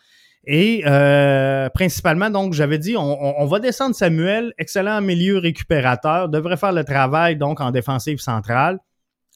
Et 0.49 0.85
euh, 0.87 1.69
principalement, 1.71 2.31
donc, 2.31 2.53
j'avais 2.53 2.79
dit, 2.79 2.97
on, 2.97 3.43
on, 3.43 3.47
va 3.47 3.59
descendre 3.59 3.97
Samuel, 3.97 4.53
excellent 4.59 5.01
milieu 5.01 5.39
récupérateur, 5.39 6.29
devrait 6.29 6.57
faire 6.57 6.71
le 6.71 6.85
travail 6.85 7.35
donc 7.35 7.61
en 7.61 7.73
défensive 7.73 8.21
centrale. 8.21 8.79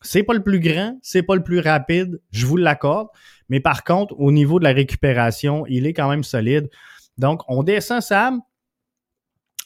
C'est 0.03 0.23
pas 0.23 0.35
le 0.35 0.43
plus 0.43 0.61
grand, 0.61 0.99
c'est 1.03 1.23
pas 1.23 1.35
le 1.35 1.43
plus 1.43 1.61
rapide, 1.61 2.21
je 2.31 2.47
vous 2.47 2.57
l'accorde. 2.57 3.09
Mais 3.49 3.61
par 3.61 3.85
contre, 3.85 4.19
au 4.19 4.33
niveau 4.33 4.59
de 4.59 4.65
la 4.65 4.73
récupération, 4.73 5.67
il 5.69 5.87
est 5.87 5.93
quand 5.93 6.09
même 6.09 6.25
solide. 6.25 6.71
Donc, 7.19 7.43
on 7.49 7.63
descend 7.63 8.01
Sam, 8.01 8.41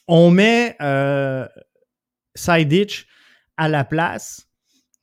on 0.08 0.30
met 0.30 0.76
euh, 0.80 1.46
à 3.56 3.68
la 3.68 3.84
place 3.84 4.48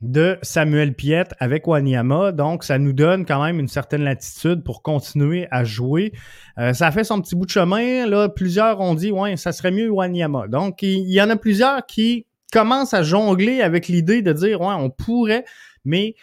de 0.02 0.38
Samuel 0.42 0.96
Piet 0.96 1.26
avec 1.40 1.68
Wanyama. 1.68 2.32
Donc, 2.32 2.64
ça 2.64 2.80
nous 2.80 2.92
donne 2.92 3.26
quand 3.26 3.44
même 3.44 3.60
une 3.60 3.68
certaine 3.68 4.04
latitude 4.04 4.64
pour 4.64 4.82
continuer 4.82 5.48
à 5.52 5.64
jouer. 5.64 6.12
Euh, 6.58 6.74
ça 6.74 6.92
fait 6.92 7.04
son 7.04 7.22
petit 7.22 7.36
bout 7.36 7.46
de 7.46 7.52
chemin. 7.52 8.08
Là, 8.08 8.28
plusieurs 8.28 8.80
ont 8.80 8.96
dit, 8.96 9.12
ouais, 9.12 9.38
ça 9.38 9.52
serait 9.52 9.72
mieux 9.72 9.90
Wanyama. 9.90 10.48
Donc, 10.48 10.82
il 10.82 11.10
y 11.12 11.22
en 11.22 11.30
a 11.30 11.36
plusieurs 11.36 11.86
qui 11.86 12.26
commence 12.52 12.94
à 12.94 13.04
jongler 13.04 13.62
avec 13.62 13.88
l'idée 13.88 14.22
de 14.22 14.34
dire, 14.34 14.62
ouais, 14.62 14.74
on 14.74 14.90
pourrait, 14.90 15.46
mais 15.86 16.16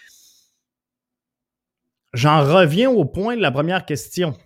j'en 2.13 2.45
reviens 2.45 2.91
au 2.91 3.05
point 3.05 3.37
de 3.37 3.43
la 3.43 3.51
première 3.51 3.85
question. 3.85 4.37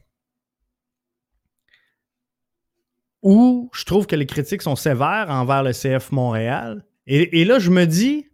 Où 3.23 3.71
je 3.73 3.85
trouve 3.85 4.07
que 4.07 4.17
les 4.17 4.27
critiques 4.27 4.62
sont 4.62 4.77
sévères 4.77 5.31
envers 5.31 5.62
le 5.62 5.73
CF 5.73 6.11
Montréal. 6.11 6.85
Et, 7.07 7.45
là, 7.45 7.59
je 7.59 7.71
me 7.71 7.85
dis, 7.85 8.29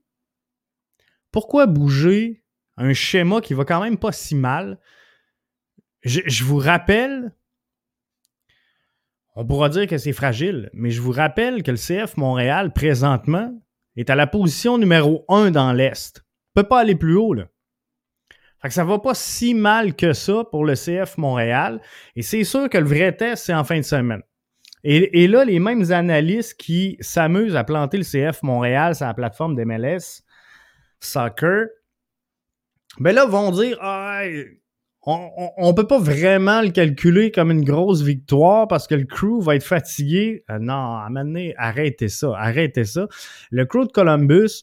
pourquoi 1.33 1.67
bouger 1.67 2.45
un 2.77 2.93
schéma 2.93 3.41
qui 3.41 3.55
va 3.55 3.65
quand 3.65 3.83
même 3.83 3.99
pas 3.99 4.13
si 4.13 4.35
mal? 4.35 4.79
je 6.05 6.45
vous 6.45 6.59
rappelle 6.59 7.33
on 9.41 9.47
pourra 9.47 9.69
dire 9.69 9.87
que 9.87 9.99
c'est 9.99 10.13
fragile, 10.13 10.69
mais 10.73 10.91
je 10.91 11.01
vous 11.01 11.13
rappelle 11.13 11.63
que 11.63 11.71
le 11.71 11.77
CF 11.77 12.17
Montréal, 12.17 12.73
présentement, 12.73 13.55
est 13.97 14.11
à 14.11 14.17
la 14.17 14.27
position 14.27 14.79
numéro 14.79 15.25
1 15.29 15.53
dans 15.53 15.73
l'Est. 15.73 16.25
peut 16.55 16.65
pas 16.65 16.81
aller 16.81 16.97
plus 16.97 17.15
haut, 17.15 17.35
là. 17.35 17.47
Fait 18.61 18.67
que 18.67 18.75
ça 18.75 18.83
va 18.83 18.99
pas 18.99 19.15
si 19.15 19.55
mal 19.55 19.95
que 19.95 20.13
ça 20.13 20.43
pour 20.51 20.65
le 20.65 20.75
CF 20.75 21.19
Montréal. 21.19 21.81
Et 22.17 22.23
c'est 22.23 22.43
sûr 22.43 22.69
que 22.69 22.79
le 22.79 22.89
vrai 22.89 23.13
test, 23.13 23.45
c'est 23.47 23.55
en 23.55 23.63
fin 23.63 23.77
de 23.77 23.83
semaine. 23.83 24.23
Et, 24.83 25.29
là, 25.29 25.45
les 25.45 25.61
mêmes 25.61 25.93
analystes 25.93 26.59
qui 26.59 26.97
s'amusent 26.99 27.55
à 27.55 27.63
planter 27.63 27.99
le 27.99 28.03
CF 28.03 28.43
Montréal 28.43 28.97
sur 28.97 29.07
la 29.07 29.15
plateforme 29.15 29.55
d'MLS 29.55 30.25
Soccer, 30.99 31.67
ben 32.99 33.15
là, 33.15 33.25
vont 33.25 33.53
dire 33.53 33.79
ah, 33.81 34.23
on 35.09 35.69
ne 35.69 35.73
peut 35.73 35.87
pas 35.87 35.99
vraiment 35.99 36.61
le 36.61 36.69
calculer 36.69 37.31
comme 37.31 37.51
une 37.51 37.65
grosse 37.65 38.03
victoire 38.03 38.69
parce 38.69 38.87
que 38.87 38.95
le 38.95 39.05
crew 39.05 39.41
va 39.41 39.57
être 39.57 39.65
fatigué. 39.65 40.45
Euh, 40.51 40.59
non, 40.59 40.75
à 40.75 41.09
un 41.11 41.35
arrêtez 41.57 42.09
ça, 42.09 42.33
arrêtez 42.37 42.85
ça. 42.85 43.09
Le 43.51 43.65
crew 43.65 43.87
de 43.87 43.93
Columbus 43.93 44.63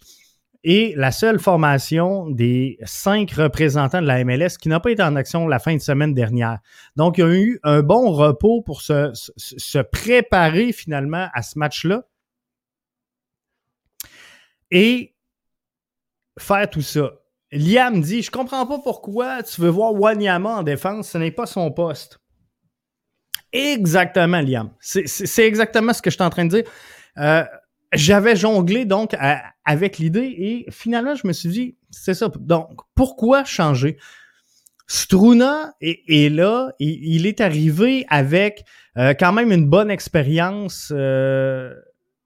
est 0.64 0.96
la 0.98 1.12
seule 1.12 1.40
formation 1.40 2.30
des 2.30 2.78
cinq 2.84 3.32
représentants 3.32 4.02
de 4.02 4.08
la 4.08 4.24
MLS 4.24 4.58
qui 4.60 4.70
n'a 4.70 4.80
pas 4.80 4.92
été 4.92 5.02
en 5.02 5.16
action 5.16 5.48
la 5.48 5.58
fin 5.58 5.75
de 5.75 5.82
semaine 5.82 6.14
dernière. 6.14 6.60
Donc, 6.96 7.18
il 7.18 7.22
y 7.22 7.24
a 7.24 7.34
eu 7.34 7.60
un 7.64 7.82
bon 7.82 8.12
repos 8.12 8.62
pour 8.62 8.82
se 8.82 9.82
préparer 9.82 10.74
finalement 10.74 11.28
à 11.34 11.41
ce 11.41 11.58
match-là. 11.58 12.04
Et 14.72 15.15
faire 16.38 16.69
tout 16.69 16.82
ça. 16.82 17.12
Liam 17.56 18.02
dit 18.02 18.22
Je 18.22 18.30
comprends 18.30 18.65
pas 18.65 18.80
pourquoi 18.80 19.41
tu 19.44 19.62
veux 19.62 19.70
voir 19.70 19.94
Wanyama 19.94 20.58
en 20.58 20.63
défense, 20.63 21.10
ce 21.10 21.18
n'est 21.18 21.32
pas 21.32 21.46
son 21.46 21.72
poste. 21.72 22.20
Exactement, 23.54 24.41
Liam. 24.41 24.72
C'est 24.82 25.46
exactement 25.46 25.94
ce 25.94 26.02
que 26.02 26.10
je 26.10 26.15
suis 26.15 26.24
en 26.24 26.30
train 26.30 26.46
de 26.46 26.50
dire. 26.50 26.63
Euh, 27.18 27.46
j'avais 27.94 28.36
jonglé 28.36 28.84
donc 28.84 29.15
avec 29.63 29.98
l'idée 29.98 30.36
et 30.38 30.65
finalement, 30.70 31.15
je 31.15 31.26
me 31.26 31.34
suis 31.34 31.50
dit 31.50 31.78
C'est 31.89 32.13
ça. 32.13 32.30
Donc, 32.39 32.82
pourquoi 32.94 33.46
changer? 33.46 33.98
Struna 34.88 35.74
est, 35.82 36.30
là, 36.32 36.72
il 36.80 37.26
est 37.26 37.41
arrivé 37.41 38.06
avec 38.10 38.65
euh, 38.98 39.13
quand 39.18 39.32
même 39.32 39.52
une 39.52 39.68
bonne 39.68 39.89
expérience. 39.89 40.91
Euh, 40.94 41.74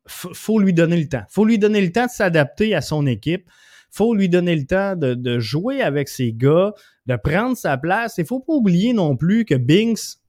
faut 0.07 0.59
lui 0.59 0.73
donner 0.73 0.97
le 0.97 1.07
temps. 1.07 1.23
faut 1.29 1.45
lui 1.45 1.59
donner 1.59 1.81
le 1.81 1.91
temps 1.91 2.07
de 2.07 2.11
s'adapter 2.11 2.73
à 2.73 2.81
son 2.81 3.05
équipe 3.05 3.47
faut 3.91 4.13
lui 4.13 4.29
donner 4.29 4.55
le 4.55 4.65
temps 4.65 4.95
de, 4.95 5.39
jouer 5.39 5.81
avec 5.81 6.09
ses 6.09 6.33
gars, 6.33 6.73
de 7.05 7.15
prendre 7.15 7.57
sa 7.57 7.77
place. 7.77 8.15
Il 8.17 8.25
faut 8.25 8.39
pas 8.39 8.53
oublier 8.53 8.93
non 8.93 9.15
plus 9.15 9.45
que 9.45 9.55
Binks, 9.55 10.19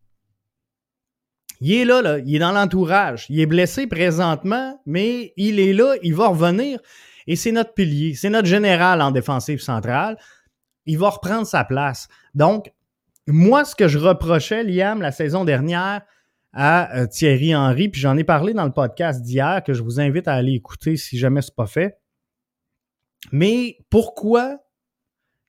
il 1.61 1.73
est 1.73 1.85
là, 1.85 2.01
là, 2.01 2.19
il 2.19 2.35
est 2.35 2.39
dans 2.39 2.53
l'entourage. 2.53 3.27
Il 3.29 3.39
est 3.39 3.47
blessé 3.47 3.87
présentement, 3.87 4.81
mais 4.87 5.35
il 5.37 5.61
est 5.61 5.75
là, 5.75 5.95
il 6.03 6.15
va 6.15 6.29
revenir. 6.29 6.81
Et 7.27 7.37
c'est 7.37 7.53
notre 7.53 7.75
pilier, 7.75 8.15
c'est 8.15 8.31
notre 8.31 8.49
général 8.49 9.03
en 9.03 9.11
défensive 9.11 9.61
centrale. 9.61 10.17
Il 10.87 10.99
va 10.99 11.11
reprendre 11.11 11.47
sa 11.47 11.65
place. 11.65 12.09
Donc, 12.35 12.73
moi, 13.27 13.65
ce 13.65 13.75
que 13.75 13.89
je 13.89 13.99
reprochais, 13.99 14.65
Liam, 14.65 15.03
la 15.03 15.13
saison 15.13 15.45
dernière 15.45 16.01
à 16.53 16.97
euh, 16.97 17.07
Thierry 17.07 17.55
Henry, 17.55 17.89
puis 17.89 18.01
j'en 18.01 18.17
ai 18.17 18.25
parlé 18.25 18.55
dans 18.55 18.65
le 18.65 18.73
podcast 18.73 19.23
d'hier, 19.23 19.63
que 19.65 19.75
je 19.75 19.83
vous 19.83 20.01
invite 20.01 20.27
à 20.27 20.35
aller 20.35 20.55
écouter 20.55 20.97
si 20.97 21.19
jamais 21.19 21.43
ce 21.43 21.51
n'est 21.51 21.55
pas 21.57 21.67
fait. 21.67 21.99
Mais 23.33 23.79
pourquoi 23.91 24.59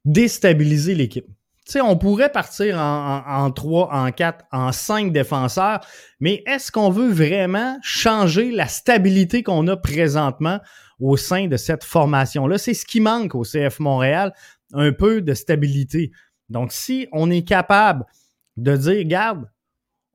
déstabiliser 0.05 0.95
l'équipe? 0.95 1.27
Tu 1.65 1.73
sais, 1.73 1.81
on 1.81 1.95
pourrait 1.95 2.31
partir 2.31 2.77
en, 2.79 3.51
3, 3.51 3.93
en 3.93 4.11
4, 4.11 4.45
en 4.51 4.71
5 4.71 5.11
défenseurs, 5.11 5.85
mais 6.19 6.43
est-ce 6.47 6.71
qu'on 6.71 6.89
veut 6.89 7.11
vraiment 7.11 7.77
changer 7.83 8.51
la 8.51 8.67
stabilité 8.67 9.43
qu'on 9.43 9.67
a 9.67 9.77
présentement 9.77 10.59
au 10.99 11.17
sein 11.17 11.47
de 11.47 11.57
cette 11.57 11.83
formation-là? 11.83 12.57
C'est 12.57 12.73
ce 12.73 12.85
qui 12.85 12.99
manque 12.99 13.35
au 13.35 13.43
CF 13.43 13.79
Montréal, 13.79 14.33
un 14.73 14.91
peu 14.91 15.21
de 15.21 15.33
stabilité. 15.33 16.11
Donc, 16.49 16.71
si 16.71 17.07
on 17.11 17.29
est 17.29 17.47
capable 17.47 18.05
de 18.57 18.75
dire, 18.75 19.03
garde, 19.05 19.45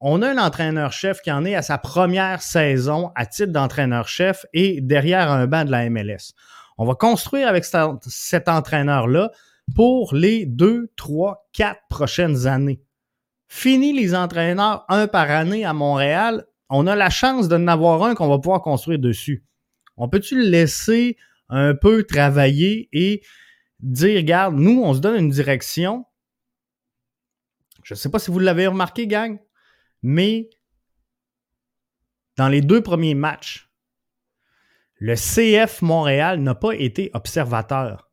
on 0.01 0.23
a 0.23 0.31
un 0.31 0.39
entraîneur-chef 0.39 1.23
qui 1.23 1.33
en 1.33 1.45
est 1.45 1.55
à 1.55 1.63
sa 1.63 1.79
première 1.79 2.43
saison 2.43 3.13
à 3.15 3.25
titre 3.25 3.53
d'entraîneur-chef 3.53 4.45
et 4.53 4.81
derrière 4.81 5.31
un 5.31 5.47
banc 5.47 5.65
de 5.65 5.71
la 5.71 5.89
MLS. 5.89 6.35
On 6.79 6.85
va 6.85 6.95
construire 6.95 7.49
avec 7.49 7.65
cet 7.65 8.49
entraîneur-là 8.49 9.31
pour 9.75 10.15
les 10.15 10.47
deux, 10.47 10.93
trois, 10.97 11.49
quatre 11.53 11.81
prochaines 11.89 12.47
années. 12.47 12.83
Fini 13.49 13.93
les 13.93 14.15
entraîneurs 14.15 14.85
un 14.89 15.07
par 15.07 15.31
année 15.31 15.65
à 15.65 15.73
Montréal. 15.73 16.47
On 16.69 16.87
a 16.87 16.97
la 16.97 17.11
chance 17.11 17.49
de 17.49 17.57
n'avoir 17.57 18.03
un 18.03 18.15
qu'on 18.15 18.29
va 18.29 18.39
pouvoir 18.39 18.61
construire 18.61 18.99
dessus. 18.99 19.45
On 19.97 20.09
peut-tu 20.09 20.37
le 20.37 20.49
laisser 20.49 21.17
un 21.49 21.75
peu 21.75 22.05
travailler 22.05 22.89
et 22.93 23.23
dire, 23.81 24.17
regarde, 24.17 24.57
nous, 24.57 24.83
on 24.83 24.95
se 24.95 25.01
donne 25.01 25.17
une 25.17 25.31
direction. 25.31 26.05
Je 27.83 27.95
ne 27.95 27.97
sais 27.97 28.11
pas 28.11 28.19
si 28.19 28.31
vous 28.31 28.41
l'avez 28.41 28.67
remarqué, 28.67 29.07
gang, 29.07 29.39
mais 30.03 30.51
dans 32.37 32.49
les 32.49 32.61
deux 32.61 32.83
premiers 32.83 33.15
matchs, 33.15 33.66
le 34.99 35.15
CF 35.15 35.83
Montréal 35.83 36.41
n'a 36.41 36.55
pas 36.55 36.73
été 36.73 37.11
observateur. 37.15 38.11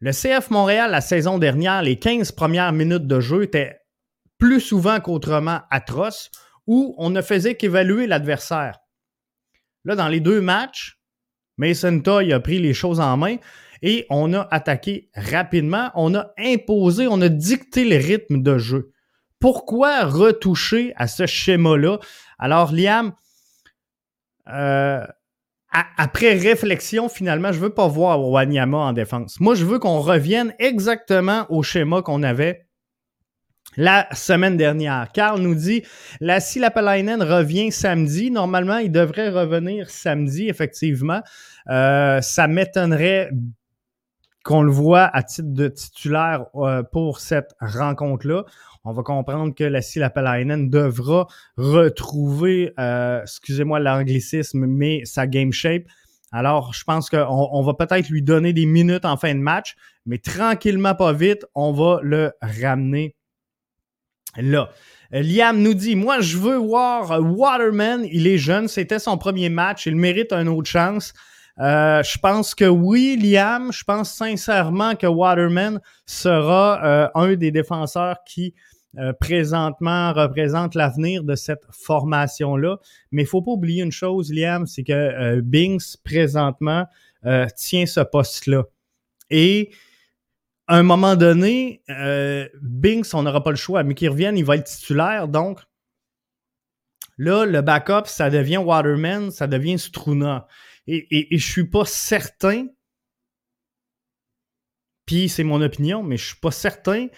Le 0.00 0.12
CF 0.12 0.50
Montréal, 0.50 0.90
la 0.90 1.00
saison 1.00 1.38
dernière, 1.38 1.82
les 1.82 1.98
15 1.98 2.32
premières 2.32 2.72
minutes 2.72 3.06
de 3.06 3.20
jeu 3.20 3.44
étaient 3.44 3.78
plus 4.38 4.60
souvent 4.60 5.00
qu'autrement 5.00 5.60
atroces, 5.70 6.30
où 6.66 6.94
on 6.98 7.10
ne 7.10 7.22
faisait 7.22 7.54
qu'évaluer 7.54 8.06
l'adversaire. 8.06 8.78
Là, 9.84 9.96
dans 9.96 10.08
les 10.08 10.20
deux 10.20 10.40
matchs, 10.40 10.98
Mason 11.56 12.00
Toy 12.00 12.32
a 12.32 12.40
pris 12.40 12.58
les 12.58 12.74
choses 12.74 13.00
en 13.00 13.16
main 13.16 13.36
et 13.82 14.06
on 14.08 14.32
a 14.32 14.48
attaqué 14.50 15.10
rapidement, 15.14 15.90
on 15.94 16.14
a 16.14 16.32
imposé, 16.38 17.06
on 17.06 17.20
a 17.20 17.28
dicté 17.28 17.84
le 17.84 17.96
rythme 17.96 18.42
de 18.42 18.58
jeu. 18.58 18.92
Pourquoi 19.40 20.04
retoucher 20.04 20.94
à 20.96 21.06
ce 21.06 21.26
schéma-là? 21.26 21.98
Alors, 22.38 22.72
Liam, 22.72 23.12
euh, 24.48 25.06
après 25.96 26.34
réflexion, 26.34 27.08
finalement, 27.08 27.52
je 27.52 27.58
veux 27.58 27.74
pas 27.74 27.88
voir 27.88 28.20
Wanyama 28.20 28.78
en 28.78 28.92
défense. 28.92 29.40
Moi, 29.40 29.54
je 29.54 29.64
veux 29.64 29.78
qu'on 29.78 29.98
revienne 29.98 30.54
exactement 30.58 31.46
au 31.48 31.62
schéma 31.62 32.00
qu'on 32.02 32.22
avait 32.22 32.66
la 33.76 34.06
semaine 34.12 34.56
dernière. 34.56 35.10
Carl 35.12 35.40
nous 35.40 35.54
dit 35.56 35.82
la 36.20 36.38
si 36.38 36.60
Lapalainen 36.60 37.22
revient 37.22 37.72
samedi, 37.72 38.30
normalement, 38.30 38.78
il 38.78 38.92
devrait 38.92 39.30
revenir 39.30 39.90
samedi, 39.90 40.48
effectivement. 40.48 41.22
Euh, 41.70 42.20
ça 42.20 42.46
m'étonnerait 42.46 43.30
qu'on 44.44 44.62
le 44.62 44.70
voit 44.70 45.04
à 45.04 45.22
titre 45.22 45.52
de 45.52 45.68
titulaire 45.68 46.44
euh, 46.54 46.82
pour 46.82 47.18
cette 47.18 47.54
rencontre-là. 47.60 48.44
On 48.84 48.92
va 48.92 49.02
comprendre 49.02 49.54
que 49.54 49.64
la 49.64 49.80
Lapalainen 49.96 50.68
devra 50.68 51.26
retrouver, 51.56 52.72
euh, 52.78 53.22
excusez-moi 53.22 53.80
l'anglicisme, 53.80 54.66
mais 54.66 55.04
sa 55.04 55.26
game 55.26 55.52
shape. 55.52 55.84
Alors, 56.32 56.74
je 56.74 56.84
pense 56.84 57.08
qu'on 57.08 57.26
on 57.28 57.62
va 57.62 57.74
peut-être 57.74 58.08
lui 58.08 58.20
donner 58.20 58.52
des 58.52 58.66
minutes 58.66 59.04
en 59.04 59.16
fin 59.16 59.34
de 59.34 59.40
match, 59.40 59.76
mais 60.04 60.18
tranquillement, 60.18 60.94
pas 60.94 61.12
vite, 61.12 61.46
on 61.54 61.72
va 61.72 62.00
le 62.02 62.32
ramener 62.42 63.14
là. 64.36 64.68
Liam 65.10 65.58
nous 65.60 65.74
dit 65.74 65.96
Moi, 65.96 66.20
je 66.20 66.36
veux 66.38 66.56
voir 66.56 67.20
Waterman. 67.22 68.04
Il 68.10 68.26
est 68.26 68.38
jeune, 68.38 68.68
c'était 68.68 68.98
son 68.98 69.16
premier 69.16 69.48
match. 69.48 69.86
Il 69.86 69.96
mérite 69.96 70.32
une 70.32 70.48
autre 70.48 70.68
chance. 70.68 71.12
Euh, 71.60 72.02
je 72.02 72.18
pense 72.18 72.54
que 72.54 72.64
oui, 72.64 73.16
Liam. 73.16 73.72
Je 73.72 73.84
pense 73.84 74.12
sincèrement 74.12 74.96
que 74.96 75.06
Waterman 75.06 75.80
sera 76.04 76.84
euh, 76.84 77.08
un 77.14 77.34
des 77.34 77.52
défenseurs 77.52 78.18
qui 78.26 78.54
euh, 78.98 79.12
présentement 79.12 80.12
représente 80.12 80.74
l'avenir 80.74 81.24
de 81.24 81.34
cette 81.34 81.64
formation-là. 81.70 82.78
Mais 83.10 83.22
il 83.22 83.28
faut 83.28 83.42
pas 83.42 83.52
oublier 83.52 83.82
une 83.82 83.92
chose, 83.92 84.32
Liam, 84.32 84.66
c'est 84.66 84.84
que 84.84 85.40
Binks, 85.40 85.96
présentement, 86.04 86.86
tient 87.56 87.86
ce 87.86 88.00
poste-là. 88.00 88.64
Et 89.30 89.70
à 90.66 90.78
un 90.78 90.82
moment 90.82 91.16
donné, 91.16 91.82
euh, 91.90 92.48
Binks, 92.62 93.12
on 93.14 93.22
n'aura 93.22 93.42
pas 93.42 93.50
le 93.50 93.56
choix. 93.56 93.82
Mais 93.82 93.94
qu'il 93.94 94.08
revienne, 94.08 94.38
il 94.38 94.44
va 94.44 94.56
être 94.56 94.64
titulaire. 94.64 95.28
Donc, 95.28 95.60
là, 97.18 97.44
le 97.44 97.60
backup, 97.60 98.06
ça 98.06 98.30
devient 98.30 98.58
Waterman, 98.58 99.30
ça 99.30 99.46
devient 99.46 99.78
Struna. 99.78 100.46
Et, 100.86 100.96
et, 101.16 101.34
et 101.34 101.38
je 101.38 101.50
suis 101.50 101.68
pas 101.68 101.84
certain, 101.84 102.66
puis 105.06 105.28
c'est 105.28 105.44
mon 105.44 105.60
opinion, 105.62 106.02
mais 106.02 106.16
je 106.16 106.26
suis 106.26 106.40
pas 106.40 106.50
certain 106.50 107.08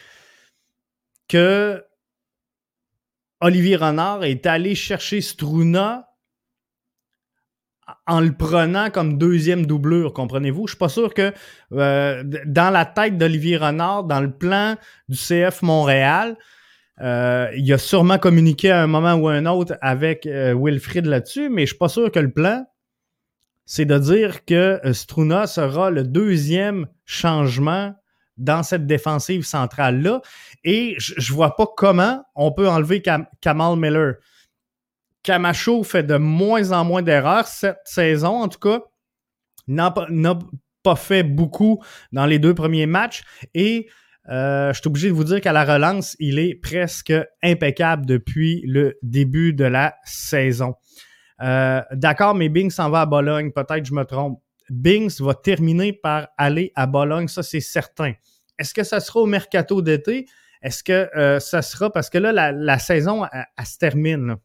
que 1.28 1.84
Olivier 3.40 3.76
Renard 3.76 4.24
est 4.24 4.46
allé 4.46 4.74
chercher 4.74 5.20
Struna 5.20 6.06
en 8.06 8.20
le 8.20 8.32
prenant 8.32 8.90
comme 8.90 9.18
deuxième 9.18 9.66
doublure, 9.66 10.12
comprenez-vous? 10.12 10.66
Je 10.66 10.72
suis 10.72 10.78
pas 10.78 10.88
sûr 10.88 11.14
que 11.14 11.32
euh, 11.72 12.24
dans 12.46 12.70
la 12.70 12.84
tête 12.84 13.18
d'Olivier 13.18 13.56
Renard, 13.56 14.04
dans 14.04 14.20
le 14.20 14.30
plan 14.30 14.76
du 15.08 15.16
CF 15.16 15.62
Montréal, 15.62 16.36
euh, 17.00 17.48
il 17.56 17.70
a 17.72 17.78
sûrement 17.78 18.18
communiqué 18.18 18.70
à 18.70 18.82
un 18.82 18.86
moment 18.86 19.14
ou 19.14 19.28
à 19.28 19.34
un 19.34 19.46
autre 19.46 19.76
avec 19.82 20.26
euh, 20.26 20.54
là-dessus, 21.04 21.48
mais 21.48 21.62
je 21.62 21.66
suis 21.66 21.78
pas 21.78 21.88
sûr 21.88 22.10
que 22.10 22.18
le 22.18 22.30
plan, 22.30 22.66
c'est 23.66 23.84
de 23.84 23.98
dire 23.98 24.44
que 24.44 24.80
Struna 24.92 25.46
sera 25.46 25.90
le 25.90 26.04
deuxième 26.04 26.86
changement 27.04 27.94
dans 28.36 28.62
cette 28.62 28.86
défensive 28.86 29.44
centrale-là. 29.44 30.20
Et 30.64 30.94
je, 30.98 31.14
je 31.16 31.32
vois 31.32 31.56
pas 31.56 31.66
comment 31.76 32.24
on 32.34 32.52
peut 32.52 32.68
enlever 32.68 33.02
Kamal 33.40 33.76
Miller. 33.76 34.14
Camacho 35.26 35.82
fait 35.82 36.04
de 36.04 36.16
moins 36.16 36.70
en 36.70 36.84
moins 36.84 37.02
d'erreurs 37.02 37.48
cette 37.48 37.80
saison, 37.84 38.42
en 38.42 38.48
tout 38.48 38.60
cas. 38.60 38.80
N'a 39.66 39.90
pas, 39.90 40.94
fait 40.94 41.24
beaucoup 41.24 41.82
dans 42.12 42.26
les 42.26 42.38
deux 42.38 42.54
premiers 42.54 42.86
matchs. 42.86 43.24
Et 43.52 43.88
euh, 44.28 44.72
je 44.72 44.78
suis 44.78 44.86
obligé 44.86 45.08
de 45.08 45.14
vous 45.14 45.24
dire 45.24 45.40
qu'à 45.40 45.52
la 45.52 45.64
relance, 45.64 46.14
il 46.20 46.38
est 46.38 46.54
presque 46.54 47.12
impeccable 47.42 48.06
depuis 48.06 48.62
le 48.66 48.96
début 49.02 49.52
de 49.52 49.64
la 49.64 49.96
saison. 50.04 50.74
Euh, 51.42 51.82
d'accord, 51.90 52.36
mais 52.36 52.48
Bing 52.48 52.70
s'en 52.70 52.88
va 52.88 53.00
à 53.00 53.06
Bologne. 53.06 53.50
Peut-être 53.50 53.84
je 53.84 53.94
me 53.94 54.04
trompe. 54.04 54.40
Bings 54.70 55.20
va 55.20 55.34
terminer 55.34 55.92
par 55.92 56.28
aller 56.36 56.72
à 56.74 56.86
Bologne, 56.86 57.28
ça 57.28 57.42
c'est 57.42 57.60
certain. 57.60 58.12
Est-ce 58.58 58.74
que 58.74 58.84
ça 58.84 59.00
sera 59.00 59.20
au 59.20 59.26
mercato 59.26 59.82
d'été? 59.82 60.26
Est-ce 60.62 60.82
que 60.82 61.08
euh, 61.16 61.38
ça 61.40 61.62
sera? 61.62 61.92
Parce 61.92 62.10
que 62.10 62.18
là, 62.18 62.52
la, 62.52 62.78
saison, 62.78 63.24
elle, 63.32 63.66
se 63.66 63.78
termine 63.78 64.36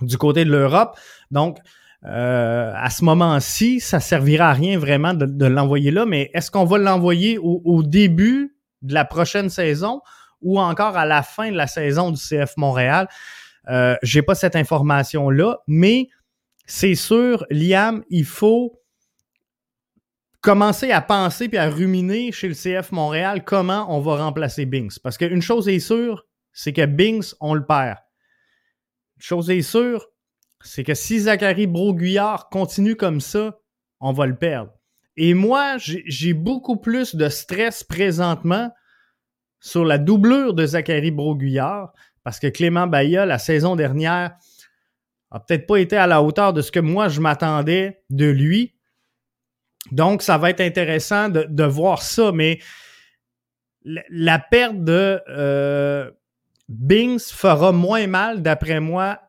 du 0.00 0.18
côté 0.18 0.44
de 0.44 0.50
l'Europe. 0.50 0.98
Donc, 1.30 1.58
euh, 2.04 2.72
à 2.74 2.90
ce 2.90 3.04
moment-ci, 3.04 3.80
ça 3.80 4.00
servira 4.00 4.50
à 4.50 4.52
rien 4.52 4.78
vraiment 4.78 5.14
de, 5.14 5.46
l'envoyer 5.46 5.90
là, 5.90 6.06
mais 6.06 6.30
est-ce 6.34 6.50
qu'on 6.50 6.64
va 6.64 6.78
l'envoyer 6.78 7.38
au, 7.38 7.82
début 7.82 8.56
de 8.82 8.94
la 8.94 9.04
prochaine 9.04 9.48
saison 9.48 10.00
ou 10.42 10.60
encore 10.60 10.96
à 10.96 11.06
la 11.06 11.22
fin 11.22 11.50
de 11.50 11.56
la 11.56 11.66
saison 11.66 12.10
du 12.10 12.20
CF 12.20 12.56
Montréal? 12.56 13.08
Euh, 13.68 13.96
J'ai 14.02 14.22
pas 14.22 14.34
cette 14.34 14.56
information-là, 14.56 15.58
mais 15.66 16.08
c'est 16.66 16.94
sûr, 16.94 17.46
Liam, 17.50 18.04
il 18.10 18.24
faut 18.24 18.80
commencer 20.46 20.92
à 20.92 21.00
penser 21.00 21.48
puis 21.48 21.58
à 21.58 21.68
ruminer 21.68 22.30
chez 22.30 22.46
le 22.46 22.54
CF 22.54 22.92
Montréal 22.92 23.42
comment 23.44 23.92
on 23.92 24.00
va 24.00 24.24
remplacer 24.24 24.64
Bings. 24.64 24.96
Parce 25.02 25.18
qu'une 25.18 25.42
chose 25.42 25.68
est 25.68 25.80
sûre, 25.80 26.24
c'est 26.52 26.72
que 26.72 26.86
Bings, 26.86 27.32
on 27.40 27.52
le 27.52 27.66
perd 27.66 27.96
chose 29.18 29.50
est 29.50 29.62
sûre, 29.62 30.06
c'est 30.60 30.84
que 30.84 30.94
si 30.94 31.20
Zachary 31.20 31.66
Broguillard 31.66 32.48
continue 32.48 32.94
comme 32.94 33.20
ça, 33.20 33.58
on 33.98 34.12
va 34.12 34.26
le 34.26 34.36
perdre. 34.36 34.70
Et 35.16 35.34
moi, 35.34 35.78
j'ai 35.78 36.32
beaucoup 36.32 36.76
plus 36.76 37.16
de 37.16 37.28
stress 37.28 37.82
présentement 37.82 38.70
sur 39.58 39.84
la 39.84 39.98
doublure 39.98 40.54
de 40.54 40.64
Zachary 40.64 41.10
Broguillard 41.10 41.92
parce 42.22 42.38
que 42.38 42.46
Clément 42.46 42.86
Baillat, 42.86 43.26
la 43.26 43.38
saison 43.38 43.74
dernière, 43.74 44.36
a 45.32 45.40
peut-être 45.40 45.66
pas 45.66 45.78
été 45.78 45.96
à 45.96 46.06
la 46.06 46.22
hauteur 46.22 46.52
de 46.52 46.62
ce 46.62 46.70
que 46.70 46.78
moi 46.78 47.08
je 47.08 47.20
m'attendais 47.20 48.04
de 48.10 48.26
lui. 48.26 48.75
Donc, 49.92 50.22
ça 50.22 50.38
va 50.38 50.50
être 50.50 50.60
intéressant 50.60 51.28
de, 51.28 51.64
voir 51.64 52.02
ça, 52.02 52.32
mais 52.32 52.58
la, 53.84 54.38
perte 54.38 54.82
de 54.82 55.20
euh, 55.28 56.10
Bings 56.68 57.20
fera 57.20 57.72
moins 57.72 58.06
mal, 58.06 58.42
d'après 58.42 58.80
moi, 58.80 59.20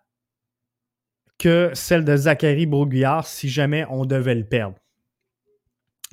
que 1.38 1.72
celle 1.74 2.04
de 2.04 2.15
Zachary 2.15 2.65
Broguillard 2.65 3.28
si 3.28 3.48
jamais 3.48 3.86
on 3.89 4.06
devait 4.06 4.34
le 4.34 4.46
perdre. 4.46 4.76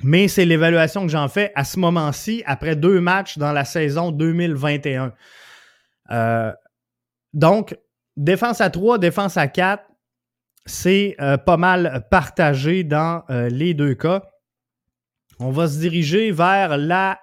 Mais 0.02 0.28
c'est 0.28 0.44
l'évaluation 0.44 1.06
que 1.06 1.12
j'en 1.12 1.28
fais 1.28 1.52
à 1.54 1.64
ce 1.64 1.78
moment-ci, 1.78 2.42
après 2.46 2.76
deux 2.76 3.00
matchs 3.00 3.38
dans 3.38 3.52
la 3.52 3.64
saison 3.64 4.10
2021. 4.10 5.14
Euh, 6.10 6.52
donc, 7.32 7.78
défense 8.16 8.60
à 8.60 8.68
3, 8.68 8.98
défense 8.98 9.38
à 9.38 9.48
4, 9.48 9.82
c'est 10.66 11.16
euh, 11.20 11.38
pas 11.38 11.56
mal 11.56 12.06
partagé 12.10 12.84
dans 12.84 13.22
les 13.28 13.72
deux 13.72 13.94
cas. 13.94 14.22
On 15.40 15.50
va 15.50 15.68
se 15.68 15.78
diriger 15.78 16.30
vers 16.30 16.76
la 16.76 17.20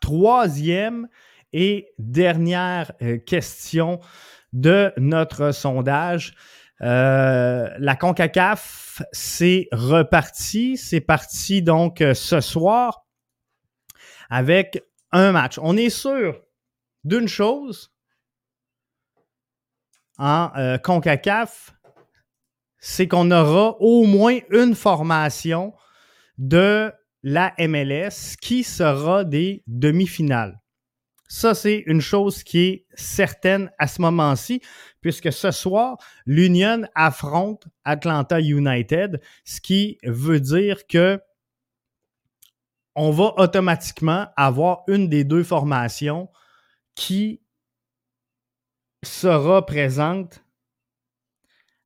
troisième 0.00 1.08
et 1.52 1.88
dernière 1.98 2.92
euh, 3.02 3.18
question 3.18 4.00
de 4.52 4.92
notre 4.96 5.52
sondage. 5.52 6.34
Euh, 6.80 7.68
la 7.78 7.96
CONCACAF, 7.96 9.02
c'est 9.12 9.68
reparti. 9.72 10.76
C'est 10.76 11.00
parti 11.00 11.62
donc 11.62 12.00
euh, 12.00 12.14
ce 12.14 12.40
soir 12.40 13.06
avec 14.30 14.84
un 15.10 15.32
match. 15.32 15.58
On 15.62 15.76
est 15.76 15.90
sûr 15.90 16.42
d'une 17.04 17.28
chose 17.28 17.92
en 20.18 20.50
CONCACAF, 20.82 21.72
c'est 22.78 23.06
qu'on 23.06 23.30
aura 23.30 23.76
au 23.80 24.04
moins 24.04 24.38
une 24.50 24.74
formation 24.74 25.72
de 26.38 26.92
la 27.22 27.52
MLS 27.58 28.36
qui 28.40 28.62
sera 28.62 29.24
des 29.24 29.62
demi-finales. 29.66 30.60
Ça, 31.28 31.54
c'est 31.54 31.82
une 31.86 32.00
chose 32.00 32.42
qui 32.42 32.58
est 32.60 32.86
certaine 32.94 33.70
à 33.78 33.86
ce 33.86 34.00
moment-ci, 34.00 34.62
puisque 35.02 35.30
ce 35.30 35.50
soir, 35.50 35.98
l'Union 36.24 36.88
affronte 36.94 37.66
Atlanta 37.84 38.40
United, 38.40 39.20
ce 39.44 39.60
qui 39.60 39.98
veut 40.04 40.40
dire 40.40 40.86
que 40.86 41.20
on 42.94 43.10
va 43.10 43.34
automatiquement 43.36 44.26
avoir 44.36 44.82
une 44.88 45.08
des 45.08 45.22
deux 45.22 45.44
formations 45.44 46.30
qui 46.94 47.42
sera 49.04 49.64
présente 49.64 50.42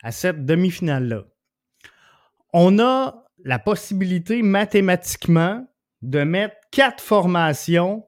à 0.02 0.12
cette 0.12 0.46
demi-finale-là. 0.46 1.24
On 2.54 2.78
a 2.78 3.26
la 3.44 3.58
possibilité 3.58 4.42
mathématiquement 4.42 5.66
de 6.02 6.22
mettre 6.24 6.56
quatre 6.70 7.02
formations 7.02 8.06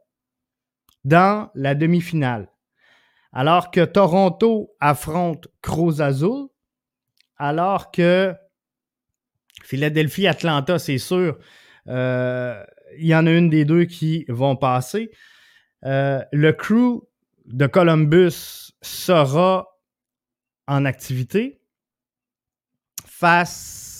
dans 1.04 1.50
la 1.54 1.74
demi-finale. 1.74 2.48
Alors 3.32 3.70
que 3.70 3.84
Toronto 3.84 4.74
affronte 4.80 5.48
Cruz 5.60 6.00
Azul, 6.00 6.48
alors 7.36 7.90
que 7.90 8.34
Philadelphie-Atlanta, 9.62 10.78
c'est 10.78 10.98
sûr, 10.98 11.38
euh, 11.88 12.62
il 12.98 13.06
y 13.06 13.14
en 13.14 13.26
a 13.26 13.32
une 13.32 13.50
des 13.50 13.64
deux 13.64 13.84
qui 13.84 14.24
vont 14.28 14.56
passer. 14.56 15.10
Euh, 15.84 16.22
le 16.32 16.52
crew 16.52 17.02
de 17.46 17.66
Columbus 17.66 18.72
sera 18.82 19.68
en 20.66 20.84
activité 20.84 21.60
face 23.04 23.93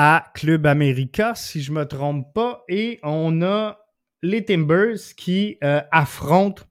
à 0.00 0.30
Club 0.32 0.64
America, 0.64 1.34
si 1.34 1.60
je 1.60 1.72
me 1.72 1.84
trompe 1.84 2.32
pas. 2.32 2.62
Et 2.68 3.00
on 3.02 3.42
a 3.42 3.84
les 4.22 4.44
Timbers 4.44 4.96
qui 5.16 5.58
euh, 5.64 5.80
affrontent 5.90 6.62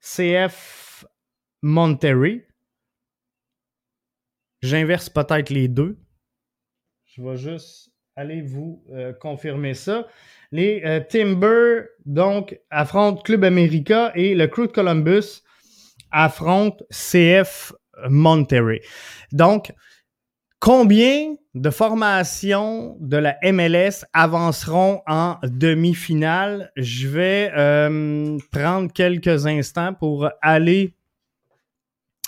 CF 0.00 1.04
Monterrey. 1.60 2.46
J'inverse 4.62 5.10
peut-être 5.10 5.50
les 5.50 5.66
deux. 5.66 5.98
Je 7.04 7.20
vais 7.20 7.36
juste 7.36 7.90
aller 8.14 8.42
vous 8.42 8.84
euh, 8.92 9.12
confirmer 9.12 9.74
ça. 9.74 10.06
Les 10.52 10.82
euh, 10.84 11.00
Timbers, 11.00 11.88
donc, 12.06 12.60
affrontent 12.70 13.22
Club 13.22 13.42
America 13.42 14.12
et 14.14 14.36
le 14.36 14.46
Crew 14.46 14.68
de 14.68 14.72
Columbus 14.72 15.42
affronte 16.12 16.84
CF 16.90 17.72
Monterrey. 18.08 18.82
Donc, 19.32 19.72
combien 20.62 21.34
de 21.54 21.70
formations 21.70 22.96
de 23.00 23.16
la 23.16 23.36
MLS 23.42 24.04
avanceront 24.12 25.02
en 25.08 25.38
demi-finale? 25.42 26.70
Je 26.76 27.08
vais 27.08 27.50
euh, 27.56 28.38
prendre 28.52 28.92
quelques 28.92 29.48
instants 29.48 29.92
pour 29.92 30.30
aller 30.40 30.94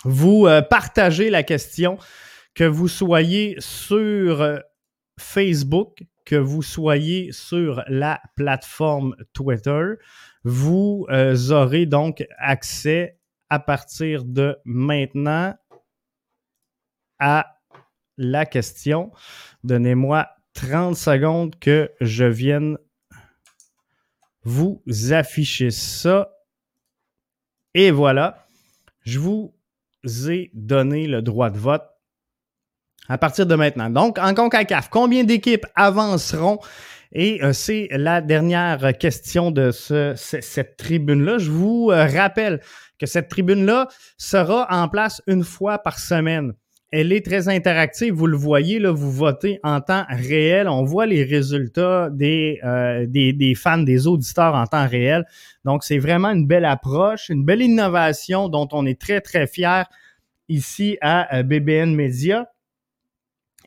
vous 0.03 0.47
euh, 0.47 0.61
partager 0.61 1.29
la 1.29 1.43
question, 1.43 1.97
que 2.55 2.65
vous 2.65 2.89
soyez 2.89 3.55
sur 3.59 4.59
Facebook, 5.17 6.03
que 6.25 6.35
vous 6.35 6.61
soyez 6.61 7.31
sur 7.31 7.85
la 7.87 8.19
plateforme 8.35 9.15
Twitter. 9.31 9.93
Vous 10.43 11.05
euh, 11.09 11.51
aurez 11.51 11.85
donc 11.85 12.27
accès 12.37 13.17
à 13.49 13.59
partir 13.59 14.25
de 14.25 14.57
maintenant 14.65 15.55
à 17.17 17.54
la 18.17 18.45
question. 18.45 19.11
Donnez-moi 19.63 20.27
30 20.53 20.95
secondes 20.95 21.55
que 21.59 21.91
je 22.01 22.25
vienne 22.25 22.77
vous 24.43 24.81
afficher 25.11 25.71
ça. 25.71 26.31
Et 27.73 27.91
voilà, 27.91 28.45
je 29.01 29.19
vous 29.19 29.53
ai 30.29 30.51
donné 30.53 31.07
le 31.07 31.21
droit 31.21 31.49
de 31.49 31.57
vote 31.57 31.83
à 33.09 33.17
partir 33.17 33.45
de 33.45 33.55
maintenant. 33.55 33.89
Donc, 33.89 34.17
en 34.17 34.33
CONCACAF, 34.33 34.89
combien 34.89 35.23
d'équipes 35.23 35.65
avanceront? 35.75 36.59
Et 37.11 37.43
euh, 37.43 37.53
c'est 37.53 37.87
la 37.91 38.21
dernière 38.21 38.97
question 38.97 39.51
de 39.51 39.71
ce, 39.71 40.13
cette 40.15 40.77
tribune-là. 40.77 41.37
Je 41.37 41.51
vous 41.51 41.89
euh, 41.91 42.05
rappelle 42.05 42.61
que 42.99 43.05
cette 43.05 43.29
tribune-là 43.29 43.87
sera 44.17 44.67
en 44.69 44.89
place 44.89 45.21
une 45.27 45.43
fois 45.43 45.79
par 45.79 45.99
semaine. 45.99 46.53
Elle 46.97 47.11
est 47.11 47.25
très 47.25 47.49
interactive, 47.49 48.13
vous 48.13 48.25
le 48.25 48.37
voyez, 48.37 48.79
là, 48.79 48.89
vous 48.89 49.11
votez 49.11 49.59
en 49.63 49.81
temps 49.81 50.05
réel. 50.07 50.69
On 50.69 50.85
voit 50.85 51.05
les 51.05 51.25
résultats 51.25 52.09
des, 52.09 52.61
euh, 52.63 53.05
des, 53.05 53.33
des, 53.33 53.53
fans, 53.53 53.79
des 53.79 54.07
auditeurs 54.07 54.55
en 54.55 54.65
temps 54.65 54.87
réel. 54.87 55.25
Donc, 55.65 55.83
c'est 55.83 55.97
vraiment 55.97 56.29
une 56.29 56.47
belle 56.47 56.63
approche, 56.63 57.27
une 57.27 57.43
belle 57.43 57.61
innovation 57.61 58.47
dont 58.47 58.69
on 58.71 58.85
est 58.85 58.97
très, 58.97 59.19
très 59.19 59.45
fiers 59.45 59.83
ici 60.47 60.97
à 61.01 61.43
BBN 61.43 61.93
Media. 61.93 62.49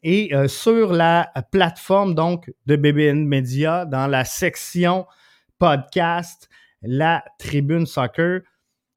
Et 0.03 0.35
euh, 0.35 0.49
sur 0.49 0.95
la 0.95 1.31
plateforme 1.53 2.15
donc 2.15 2.51
de 2.65 2.77
BBN 2.77 3.27
Media, 3.27 3.85
dans 3.85 4.07
la 4.07 4.25
section 4.25 5.05
podcast, 5.59 6.49
la 6.81 7.23
tribune 7.39 7.85
soccer, 7.85 8.41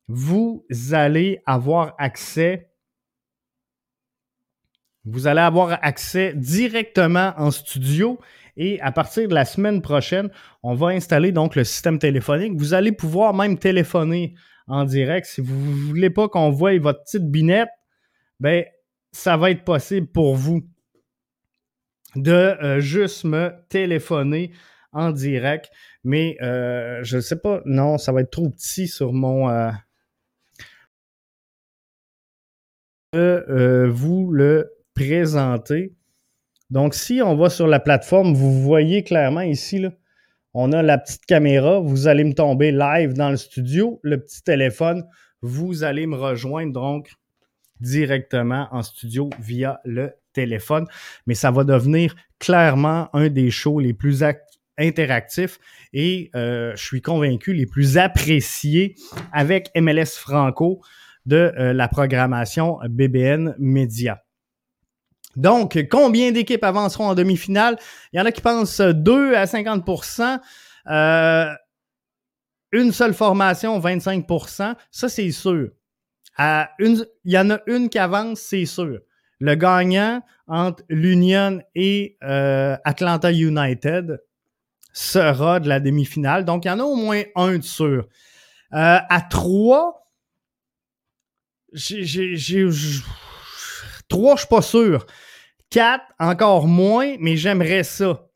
vous 0.07 0.65
allez 0.93 1.41
avoir 1.45 1.95
accès. 1.97 2.70
Vous 5.05 5.27
allez 5.27 5.41
avoir 5.41 5.79
accès 5.81 6.33
directement 6.35 7.33
en 7.37 7.51
studio 7.51 8.19
et 8.57 8.79
à 8.81 8.91
partir 8.91 9.27
de 9.27 9.33
la 9.33 9.45
semaine 9.45 9.81
prochaine, 9.81 10.29
on 10.61 10.75
va 10.75 10.87
installer 10.87 11.31
donc 11.31 11.55
le 11.55 11.63
système 11.63 11.99
téléphonique. 11.99 12.53
Vous 12.55 12.73
allez 12.73 12.91
pouvoir 12.91 13.33
même 13.33 13.57
téléphoner 13.57 14.35
en 14.67 14.83
direct. 14.83 15.25
Si 15.25 15.41
vous 15.41 15.55
ne 15.55 15.87
voulez 15.87 16.09
pas 16.09 16.27
qu'on 16.29 16.49
voie 16.51 16.77
votre 16.77 17.03
petite 17.03 17.29
binette, 17.29 17.69
ben, 18.39 18.65
ça 19.11 19.37
va 19.37 19.51
être 19.51 19.63
possible 19.63 20.07
pour 20.07 20.35
vous 20.35 20.61
de 22.15 22.31
euh, 22.31 22.79
juste 22.79 23.23
me 23.23 23.51
téléphoner 23.69 24.51
en 24.91 25.11
direct. 25.11 25.71
Mais 26.03 26.37
euh, 26.41 26.99
je 27.03 27.17
ne 27.17 27.21
sais 27.21 27.39
pas, 27.39 27.61
non, 27.65 27.97
ça 27.97 28.11
va 28.11 28.21
être 28.21 28.31
trop 28.31 28.49
petit 28.49 28.87
sur 28.87 29.13
mon... 29.13 29.49
Euh, 33.13 33.89
vous 33.89 34.31
le 34.31 34.71
Donc, 36.69 36.95
si 36.95 37.21
on 37.21 37.35
va 37.35 37.49
sur 37.49 37.67
la 37.67 37.79
plateforme, 37.79 38.33
vous 38.33 38.61
voyez 38.61 39.03
clairement 39.03 39.41
ici, 39.41 39.85
on 40.53 40.71
a 40.71 40.81
la 40.81 40.97
petite 40.97 41.25
caméra. 41.25 41.79
Vous 41.79 42.07
allez 42.07 42.23
me 42.23 42.33
tomber 42.33 42.71
live 42.71 43.13
dans 43.13 43.29
le 43.29 43.37
studio. 43.37 43.99
Le 44.03 44.21
petit 44.21 44.43
téléphone, 44.43 45.05
vous 45.41 45.83
allez 45.83 46.07
me 46.07 46.15
rejoindre 46.15 46.73
donc 46.73 47.11
directement 47.79 48.67
en 48.71 48.83
studio 48.83 49.29
via 49.39 49.79
le 49.83 50.13
téléphone, 50.33 50.85
mais 51.25 51.33
ça 51.33 51.51
va 51.51 51.63
devenir 51.63 52.15
clairement 52.39 53.09
un 53.13 53.29
des 53.29 53.51
shows 53.51 53.79
les 53.79 53.93
plus 53.93 54.23
interactifs 54.77 55.59
et 55.93 56.29
euh, 56.35 56.73
je 56.75 56.83
suis 56.83 57.01
convaincu 57.01 57.53
les 57.53 57.65
plus 57.65 57.97
appréciés 57.97 58.95
avec 59.33 59.71
MLS 59.75 60.17
Franco 60.17 60.81
de 61.25 61.53
euh, 61.57 61.73
la 61.73 61.87
programmation 61.87 62.79
BBN 62.87 63.55
Media. 63.59 64.23
Donc, 65.35 65.77
combien 65.89 66.31
d'équipes 66.31 66.63
avanceront 66.63 67.07
en 67.07 67.15
demi-finale? 67.15 67.77
Il 68.13 68.19
y 68.19 68.21
en 68.21 68.25
a 68.25 68.31
qui 68.31 68.41
pensent 68.41 68.81
2 68.81 69.35
à 69.35 69.45
50% 69.45 70.39
euh, 70.87 71.53
Une 72.71 72.91
seule 72.91 73.13
formation, 73.13 73.79
25% 73.79 74.75
Ça, 74.91 75.09
c'est 75.09 75.31
sûr. 75.31 75.69
il 76.39 77.05
y 77.25 77.37
en 77.37 77.49
a 77.51 77.59
une 77.67 77.89
qui 77.89 77.99
avance, 77.99 78.39
c'est 78.39 78.65
sûr. 78.65 78.99
Le 79.39 79.55
gagnant 79.55 80.21
entre 80.47 80.83
l'Union 80.89 81.61
et 81.73 82.17
euh, 82.23 82.77
Atlanta 82.83 83.31
United 83.31 84.21
sera 84.93 85.59
de 85.59 85.67
la 85.67 85.79
demi-finale. 85.79 86.45
Donc, 86.45 86.65
il 86.65 86.67
y 86.67 86.71
en 86.71 86.79
a 86.79 86.83
au 86.83 86.95
moins 86.95 87.23
un 87.35 87.57
de 87.57 87.63
sûr. 87.63 88.07
Euh, 88.73 88.99
à 89.09 89.21
trois, 89.21 90.01
j'ai, 91.73 92.69
trois, 94.11 94.35
je 94.35 94.41
suis 94.41 94.47
pas 94.47 94.61
sûr. 94.61 95.05
Quatre, 95.69 96.05
encore 96.19 96.67
moins, 96.67 97.15
mais 97.19 97.37
j'aimerais 97.37 97.83
ça. 97.83 98.27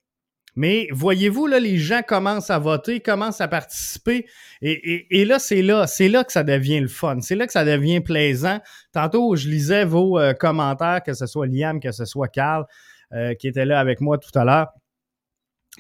Mais 0.55 0.87
voyez-vous, 0.91 1.47
là, 1.47 1.59
les 1.59 1.77
gens 1.77 2.01
commencent 2.01 2.49
à 2.49 2.59
voter, 2.59 3.01
commencent 3.01 3.41
à 3.41 3.47
participer. 3.49 4.25
Et, 4.61 5.25
là, 5.25 5.37
c'est 5.37 5.61
là, 5.61 5.85
c'est 5.85 6.07
là 6.07 6.23
que 6.23 6.31
ça 6.31 6.43
devient 6.43 6.79
le 6.79 6.87
fun. 6.87 7.19
C'est 7.19 7.35
là 7.35 7.45
que 7.45 7.51
ça 7.51 7.65
devient 7.65 7.99
plaisant. 7.99 8.59
Tantôt, 8.93 9.35
je 9.35 9.49
lisais 9.49 9.83
vos 9.83 10.17
euh, 10.17 10.33
commentaires, 10.33 11.03
que 11.05 11.13
ce 11.13 11.25
soit 11.25 11.45
Liam, 11.45 11.81
que 11.81 11.91
ce 11.91 12.05
soit 12.05 12.29
Carl, 12.29 12.65
euh, 13.13 13.33
qui 13.33 13.49
était 13.49 13.65
là 13.65 13.79
avec 13.81 13.99
moi 13.99 14.17
tout 14.17 14.31
à 14.39 14.45
l'heure. 14.45 14.69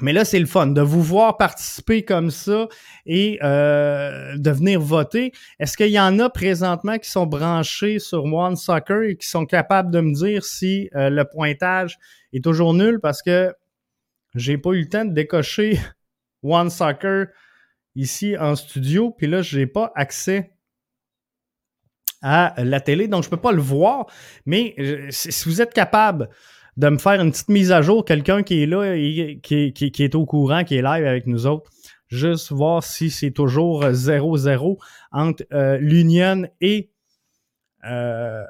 Mais 0.01 0.11
là, 0.11 0.25
c'est 0.25 0.39
le 0.39 0.45
fun 0.45 0.67
de 0.67 0.81
vous 0.81 1.01
voir 1.01 1.37
participer 1.37 2.03
comme 2.03 2.29
ça 2.29 2.67
et 3.05 3.39
euh, 3.41 4.37
de 4.37 4.51
venir 4.51 4.81
voter. 4.81 5.31
Est-ce 5.59 5.77
qu'il 5.77 5.91
y 5.91 5.99
en 5.99 6.19
a 6.19 6.29
présentement 6.29 6.97
qui 6.97 7.09
sont 7.09 7.25
branchés 7.25 7.99
sur 7.99 8.25
One 8.25 8.57
Soccer 8.57 9.03
et 9.03 9.15
qui 9.15 9.27
sont 9.27 9.45
capables 9.45 9.91
de 9.91 10.01
me 10.01 10.13
dire 10.13 10.43
si 10.43 10.89
le 10.93 11.23
pointage 11.23 11.97
est 12.33 12.43
toujours 12.43 12.73
nul? 12.73 12.99
Parce 12.99 13.21
que 13.21 13.53
j'ai 14.35 14.57
pas 14.57 14.71
eu 14.71 14.81
le 14.81 14.89
temps 14.89 15.05
de 15.05 15.13
décocher 15.13 15.79
One 16.43 16.69
Soccer 16.69 17.27
ici 17.95 18.37
en 18.37 18.55
studio, 18.55 19.11
puis 19.11 19.27
là, 19.27 19.41
j'ai 19.41 19.67
pas 19.67 19.91
accès 19.95 20.51
à 22.21 22.53
la 22.57 22.81
télé, 22.81 23.07
donc 23.07 23.23
je 23.23 23.29
peux 23.29 23.37
pas 23.37 23.51
le 23.51 23.61
voir. 23.61 24.07
Mais 24.45 24.73
euh, 24.79 25.07
si 25.09 25.47
vous 25.47 25.61
êtes 25.61 25.73
capable 25.73 26.29
de 26.77 26.89
me 26.89 26.97
faire 26.97 27.21
une 27.21 27.31
petite 27.31 27.49
mise 27.49 27.71
à 27.71 27.81
jour, 27.81 28.03
quelqu'un 28.03 28.43
qui 28.43 28.63
est 28.63 28.65
là 28.65 28.95
qui, 29.41 29.71
qui, 29.73 30.03
est 30.03 30.15
au 30.15 30.25
courant, 30.25 30.63
qui 30.63 30.75
est 30.75 30.81
live 30.81 31.05
avec 31.05 31.25
nous 31.25 31.47
autres, 31.47 31.69
juste 32.07 32.51
voir 32.51 32.83
si 32.83 33.09
c'est 33.09 33.31
toujours 33.31 33.85
0-0 33.85 34.77
entre 35.11 35.43
euh, 35.53 35.77
l'Union 35.77 36.43
et 36.59 36.91
euh, 37.85 38.43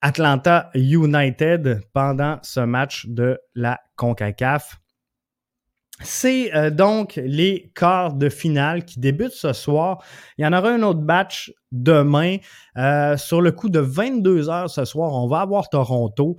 Atlanta 0.00 0.70
United 0.74 1.80
pendant 1.92 2.38
ce 2.42 2.60
match 2.60 3.06
de 3.06 3.38
la 3.54 3.80
CONCACAF. 3.96 4.76
C'est 6.00 6.54
euh, 6.54 6.70
donc 6.70 7.16
les 7.16 7.72
quarts 7.74 8.14
de 8.14 8.28
finale 8.28 8.84
qui 8.84 9.00
débutent 9.00 9.32
ce 9.32 9.52
soir. 9.52 10.02
Il 10.38 10.44
y 10.44 10.46
en 10.46 10.52
aura 10.52 10.70
un 10.70 10.82
autre 10.82 11.00
match 11.00 11.52
demain. 11.72 12.38
Sur 13.16 13.42
le 13.42 13.50
coup 13.50 13.68
de 13.68 13.80
22 13.80 14.48
heures 14.48 14.70
ce 14.70 14.84
soir, 14.86 15.12
on 15.12 15.26
va 15.26 15.40
avoir 15.40 15.68
Toronto. 15.68 16.38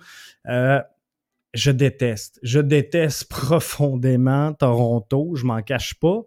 Je 1.53 1.71
déteste, 1.71 2.39
je 2.43 2.59
déteste 2.59 3.25
profondément 3.29 4.53
Toronto, 4.53 5.35
je 5.35 5.45
m'en 5.45 5.62
cache 5.62 5.95
pas. 5.95 6.21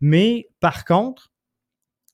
Mais 0.00 0.48
par 0.60 0.84
contre, 0.84 1.32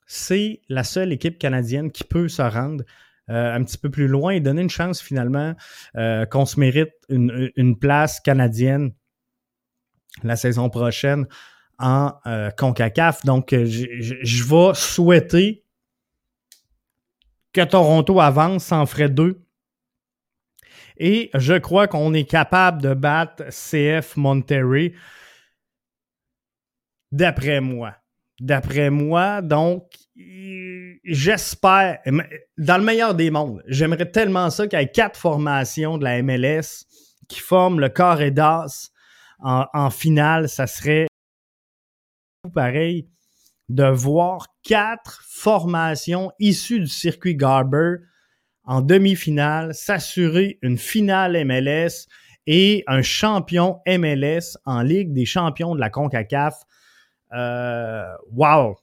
c'est 0.06 0.60
la 0.68 0.84
seule 0.84 1.12
équipe 1.12 1.38
canadienne 1.38 1.90
qui 1.90 2.04
peut 2.04 2.28
se 2.28 2.42
rendre 2.42 2.84
euh, 3.30 3.54
un 3.54 3.62
petit 3.64 3.78
peu 3.78 3.88
plus 3.88 4.08
loin 4.08 4.32
et 4.32 4.40
donner 4.40 4.62
une 4.62 4.70
chance 4.70 5.00
finalement 5.00 5.54
euh, 5.96 6.26
qu'on 6.26 6.44
se 6.44 6.58
mérite 6.58 6.92
une, 7.08 7.78
place 7.78 8.20
canadienne 8.20 8.92
la 10.22 10.36
saison 10.36 10.68
prochaine 10.68 11.26
en 11.78 12.12
euh, 12.26 12.50
CONCACAF. 12.50 13.24
Donc, 13.24 13.50
je 13.52 14.44
vais 14.44 14.74
souhaiter 14.74 15.64
que 17.52 17.62
Toronto 17.62 18.20
avance, 18.20 18.64
sans 18.64 18.86
ferait 18.86 19.08
deux. 19.08 19.42
Et 20.98 21.30
je 21.34 21.54
crois 21.54 21.88
qu'on 21.88 22.14
est 22.14 22.24
capable 22.24 22.82
de 22.82 22.94
battre 22.94 23.44
CF 23.50 24.16
Monterrey, 24.16 24.94
d'après 27.10 27.60
moi. 27.60 27.94
D'après 28.40 28.90
moi, 28.90 29.40
donc, 29.40 29.84
j'espère, 31.04 32.00
dans 32.58 32.76
le 32.76 32.82
meilleur 32.82 33.14
des 33.14 33.30
mondes, 33.30 33.62
j'aimerais 33.68 34.10
tellement 34.10 34.50
ça 34.50 34.66
qu'il 34.66 34.78
y 34.78 34.82
ait 34.82 34.90
quatre 34.90 35.18
formations 35.18 35.96
de 35.96 36.04
la 36.04 36.20
MLS 36.22 36.86
qui 37.28 37.38
forment 37.38 37.78
le 37.78 37.88
corps 37.88 38.20
et 38.20 38.32
d'as 38.32 38.90
en, 39.38 39.90
finale. 39.90 40.48
Ça 40.48 40.66
serait 40.66 41.06
pareil 42.52 43.08
de 43.68 43.84
voir 43.84 44.48
quatre 44.64 45.22
formations 45.24 46.32
issues 46.38 46.80
du 46.80 46.88
circuit 46.88 47.36
Garber 47.36 47.96
en 48.64 48.80
demi-finale, 48.80 49.74
s'assurer 49.74 50.58
une 50.62 50.78
finale 50.78 51.44
MLS 51.44 52.06
et 52.46 52.84
un 52.86 53.02
champion 53.02 53.80
MLS 53.86 54.56
en 54.64 54.82
Ligue 54.82 55.12
des 55.12 55.26
champions 55.26 55.74
de 55.74 55.80
la 55.80 55.90
CONCACAF. 55.90 56.62
Euh, 57.32 58.04
wow! 58.32 58.76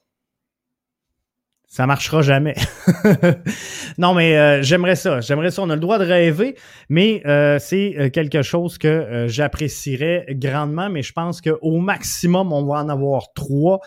ça 1.70 1.86
marchera 1.86 2.24
jamais. 2.24 2.56
non, 4.00 4.16
mais 4.16 4.36
euh, 4.36 4.64
j'aimerais 4.64 4.96
ça. 4.96 5.22
J'aimerais 5.22 5.52
ça. 5.52 5.62
On 5.62 5.70
a 5.70 5.76
le 5.76 5.80
droit 5.80 6.00
de 6.00 6.04
rêver, 6.04 6.56
mais 6.90 7.22
euh, 7.28 7.60
c'est 7.60 7.96
euh, 7.98 8.10
quelque 8.10 8.42
chose 8.42 8.80
que 8.80 9.26
j'apprécierais 9.28 10.26
grandement. 10.32 10.90
Mais 10.90 11.04
je 11.04 11.14
pense 11.14 11.42
qu'au 11.42 11.78
maximum, 11.78 12.52
on 12.52 12.66
va 12.66 12.80
en 12.80 12.90
avoir 12.90 13.34
trois 13.34 13.80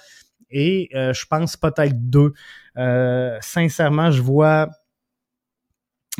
et 0.48 0.90
je 0.92 1.24
pense 1.28 1.56
peut-être 1.56 2.08
deux. 2.08 2.32
sincèrement, 3.40 4.10
je 4.10 4.22
vois 4.22 4.68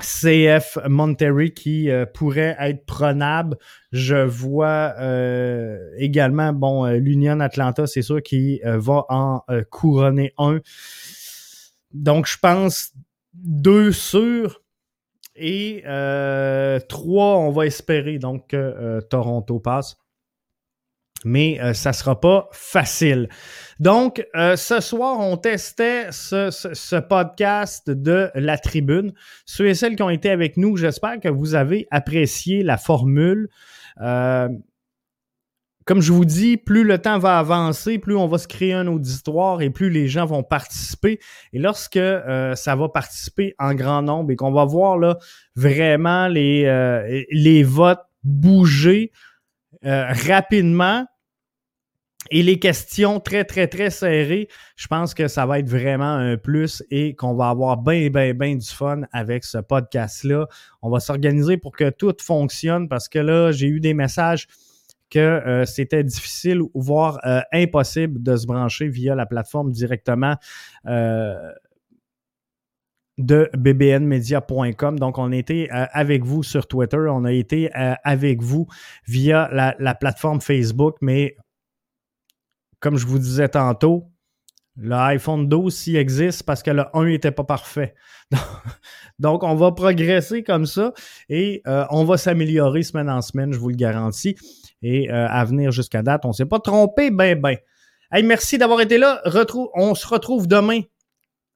CF 0.02 0.78
Monterrey 0.88 1.50
qui 1.50 1.88
pourrait 2.14 2.56
être 2.60 2.84
prenable. 2.84 3.56
Je 3.92 4.16
vois 4.16 4.94
également, 5.96 6.52
bon, 6.52 6.84
l'Union 6.86 7.40
Atlanta, 7.40 7.86
c'est 7.86 8.02
sûr, 8.02 8.22
qui 8.22 8.60
va 8.64 9.06
en 9.08 9.42
couronner 9.70 10.32
un. 10.38 10.60
Donc, 11.92 12.26
je 12.26 12.38
pense 12.38 12.92
deux 13.34 13.92
sur 13.92 14.62
et 15.34 15.82
euh, 15.86 16.78
trois, 16.88 17.38
on 17.38 17.50
va 17.50 17.66
espérer 17.66 18.18
donc 18.18 18.48
que 18.48 18.56
euh, 18.56 19.00
Toronto 19.00 19.58
passe. 19.60 19.96
Mais 21.24 21.60
euh, 21.60 21.74
ça 21.74 21.92
sera 21.92 22.20
pas 22.20 22.48
facile. 22.52 23.28
Donc, 23.80 24.24
ce 24.34 24.80
soir, 24.80 25.18
on 25.18 25.36
testait 25.36 26.12
ce, 26.12 27.00
podcast 27.00 27.90
de 27.90 28.30
la 28.34 28.58
tribune. 28.58 29.12
Ceux 29.44 29.66
et 29.68 29.74
celles 29.74 29.96
qui 29.96 30.02
ont 30.02 30.10
été 30.10 30.30
avec 30.30 30.56
nous, 30.56 30.76
j'espère 30.76 31.18
que 31.20 31.28
vous 31.28 31.54
avez 31.54 31.88
apprécié 31.90 32.62
la 32.62 32.76
formule 32.76 33.48
comme 35.84 36.00
je 36.00 36.12
vous 36.12 36.24
dis, 36.24 36.56
plus 36.56 36.84
le 36.84 36.98
temps 36.98 37.18
va 37.18 37.38
avancer, 37.38 37.98
plus 37.98 38.16
on 38.16 38.26
va 38.26 38.38
se 38.38 38.46
créer 38.46 38.72
un 38.72 38.86
auditoire 38.86 39.62
et 39.62 39.70
plus 39.70 39.90
les 39.90 40.08
gens 40.08 40.26
vont 40.26 40.42
participer. 40.42 41.18
Et 41.52 41.58
lorsque 41.58 41.96
euh, 41.96 42.54
ça 42.54 42.76
va 42.76 42.88
participer 42.88 43.54
en 43.58 43.74
grand 43.74 44.02
nombre 44.02 44.30
et 44.30 44.36
qu'on 44.36 44.52
va 44.52 44.64
voir 44.64 44.98
là 44.98 45.18
vraiment 45.56 46.28
les, 46.28 46.64
euh, 46.66 47.24
les 47.30 47.62
votes 47.62 48.02
bouger 48.22 49.12
euh, 49.84 50.06
rapidement 50.28 51.06
et 52.32 52.42
les 52.42 52.58
questions 52.58 53.20
très, 53.20 53.44
très, 53.44 53.68
très 53.68 53.90
serrées, 53.90 54.48
je 54.76 54.86
pense 54.86 55.12
que 55.14 55.28
ça 55.28 55.44
va 55.46 55.58
être 55.58 55.68
vraiment 55.68 56.14
un 56.14 56.38
plus 56.38 56.82
et 56.90 57.14
qu'on 57.14 57.34
va 57.34 57.50
avoir 57.50 57.76
bien, 57.76 58.08
bien, 58.08 58.32
bien 58.32 58.56
du 58.56 58.66
fun 58.66 59.02
avec 59.12 59.44
ce 59.44 59.58
podcast-là. 59.58 60.46
On 60.80 60.90
va 60.90 60.98
s'organiser 60.98 61.58
pour 61.58 61.72
que 61.72 61.90
tout 61.90 62.14
fonctionne 62.20 62.88
parce 62.88 63.08
que 63.08 63.18
là, 63.18 63.52
j'ai 63.52 63.68
eu 63.68 63.80
des 63.80 63.92
messages 63.94 64.48
que 65.12 65.18
euh, 65.18 65.66
c'était 65.66 66.02
difficile, 66.02 66.62
voire 66.74 67.20
euh, 67.26 67.42
impossible 67.52 68.22
de 68.22 68.34
se 68.34 68.46
brancher 68.46 68.88
via 68.88 69.14
la 69.14 69.26
plateforme 69.26 69.70
directement 69.70 70.36
euh, 70.86 71.52
de 73.18 73.50
bbnmedia.com. 73.54 74.98
Donc, 74.98 75.18
on 75.18 75.32
a 75.32 75.36
été 75.36 75.68
avec 75.70 76.24
vous 76.24 76.42
sur 76.42 76.66
Twitter, 76.66 77.04
on 77.10 77.24
a 77.26 77.32
été 77.32 77.68
avec 77.74 78.40
vous 78.40 78.66
via 79.06 79.50
la, 79.52 79.94
plateforme 79.94 80.40
Facebook, 80.40 80.96
mais 81.02 81.36
comme 82.82 82.98
je 82.98 83.06
vous 83.06 83.18
disais 83.18 83.48
tantôt, 83.48 84.10
L'iPhone 84.76 85.48
12 85.48 85.74
s'il 85.74 85.96
existe 85.96 86.42
parce 86.42 86.62
que 86.62 86.70
le 86.70 86.84
1 86.92 87.06
n'était 87.06 87.30
pas 87.30 87.44
parfait. 87.44 87.94
Donc, 89.18 89.42
on 89.42 89.54
va 89.54 89.72
progresser 89.72 90.42
comme 90.42 90.66
ça 90.66 90.92
et 91.28 91.62
on 91.90 92.04
va 92.04 92.16
s'améliorer 92.18 92.82
semaine 92.82 93.08
en 93.08 93.22
semaine, 93.22 93.52
je 93.52 93.58
vous 93.58 93.68
le 93.68 93.76
garantis 93.76 94.36
et 94.82 95.10
euh, 95.10 95.26
à 95.28 95.44
venir 95.44 95.70
jusqu'à 95.72 96.02
date. 96.02 96.24
On 96.24 96.28
ne 96.28 96.34
s'est 96.34 96.46
pas 96.46 96.60
trompé, 96.60 97.10
ben 97.10 97.40
ben. 97.40 97.56
Hey, 98.10 98.22
merci 98.22 98.58
d'avoir 98.58 98.80
été 98.80 98.98
là. 98.98 99.22
on 99.74 99.94
se 99.94 100.06
retrouve 100.06 100.46
demain 100.46 100.80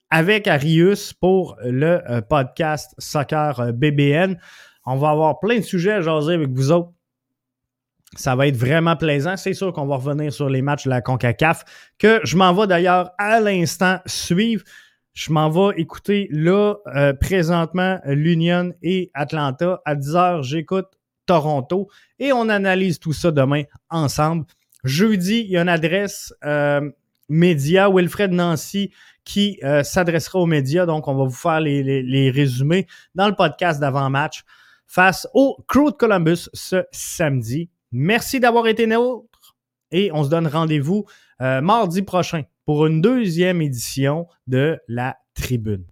avec 0.08 0.46
Arius 0.46 1.12
pour 1.12 1.56
le 1.62 2.00
euh, 2.10 2.22
podcast 2.22 2.94
Soccer 2.98 3.60
euh, 3.60 3.72
BBN. 3.72 4.38
On 4.86 4.96
va 4.96 5.10
avoir 5.10 5.40
plein 5.40 5.58
de 5.58 5.64
sujets 5.64 5.92
à 5.92 6.00
jaser 6.00 6.34
avec 6.34 6.50
vous 6.50 6.72
autres. 6.72 6.92
Ça 8.14 8.36
va 8.36 8.46
être 8.46 8.56
vraiment 8.56 8.96
plaisant. 8.96 9.36
C'est 9.36 9.54
sûr 9.54 9.72
qu'on 9.72 9.86
va 9.86 9.96
revenir 9.96 10.32
sur 10.32 10.48
les 10.48 10.62
matchs 10.62 10.84
de 10.84 10.90
la 10.90 11.00
CONCACAF, 11.00 11.64
que 11.98 12.20
je 12.24 12.36
m'en 12.36 12.54
vais 12.54 12.66
d'ailleurs 12.66 13.10
à 13.18 13.40
l'instant 13.40 13.98
suivre. 14.06 14.62
Je 15.12 15.32
m'en 15.32 15.50
vais 15.50 15.80
écouter 15.80 16.28
là, 16.30 16.76
présentement, 17.20 17.98
l'Union 18.04 18.72
et 18.82 19.10
Atlanta. 19.14 19.80
À 19.84 19.96
10h, 19.96 20.42
j'écoute 20.42 20.86
Toronto. 21.26 21.88
Et 22.18 22.32
on 22.32 22.48
analyse 22.48 22.98
tout 22.98 23.12
ça 23.12 23.30
demain 23.30 23.64
ensemble. 23.90 24.46
Jeudi, 24.84 25.40
il 25.40 25.50
y 25.50 25.56
a 25.56 25.62
une 25.62 25.68
adresse 25.68 26.32
euh, 26.44 26.88
média, 27.28 27.90
Wilfred 27.90 28.32
Nancy, 28.32 28.92
qui 29.24 29.58
euh, 29.64 29.82
s'adressera 29.82 30.38
aux 30.38 30.46
médias. 30.46 30.86
Donc, 30.86 31.08
on 31.08 31.14
va 31.14 31.24
vous 31.24 31.30
faire 31.30 31.60
les, 31.60 32.30
résumés 32.30 32.86
dans 33.14 33.28
le 33.28 33.34
podcast 33.34 33.80
d'avant-match 33.80 34.44
face 34.86 35.26
au 35.34 35.56
Crew 35.66 35.90
de 35.90 35.96
Columbus 35.96 36.48
ce 36.54 36.84
samedi. 36.92 37.68
Merci 37.92 38.40
d'avoir 38.40 38.66
été 38.66 38.86
nôtre 38.86 39.56
et 39.90 40.10
on 40.12 40.24
se 40.24 40.28
donne 40.28 40.46
rendez-vous 40.46 41.06
euh, 41.40 41.60
mardi 41.60 42.02
prochain 42.02 42.42
pour 42.64 42.86
une 42.86 43.00
deuxième 43.00 43.62
édition 43.62 44.26
de 44.46 44.78
la 44.88 45.16
Tribune. 45.34 45.86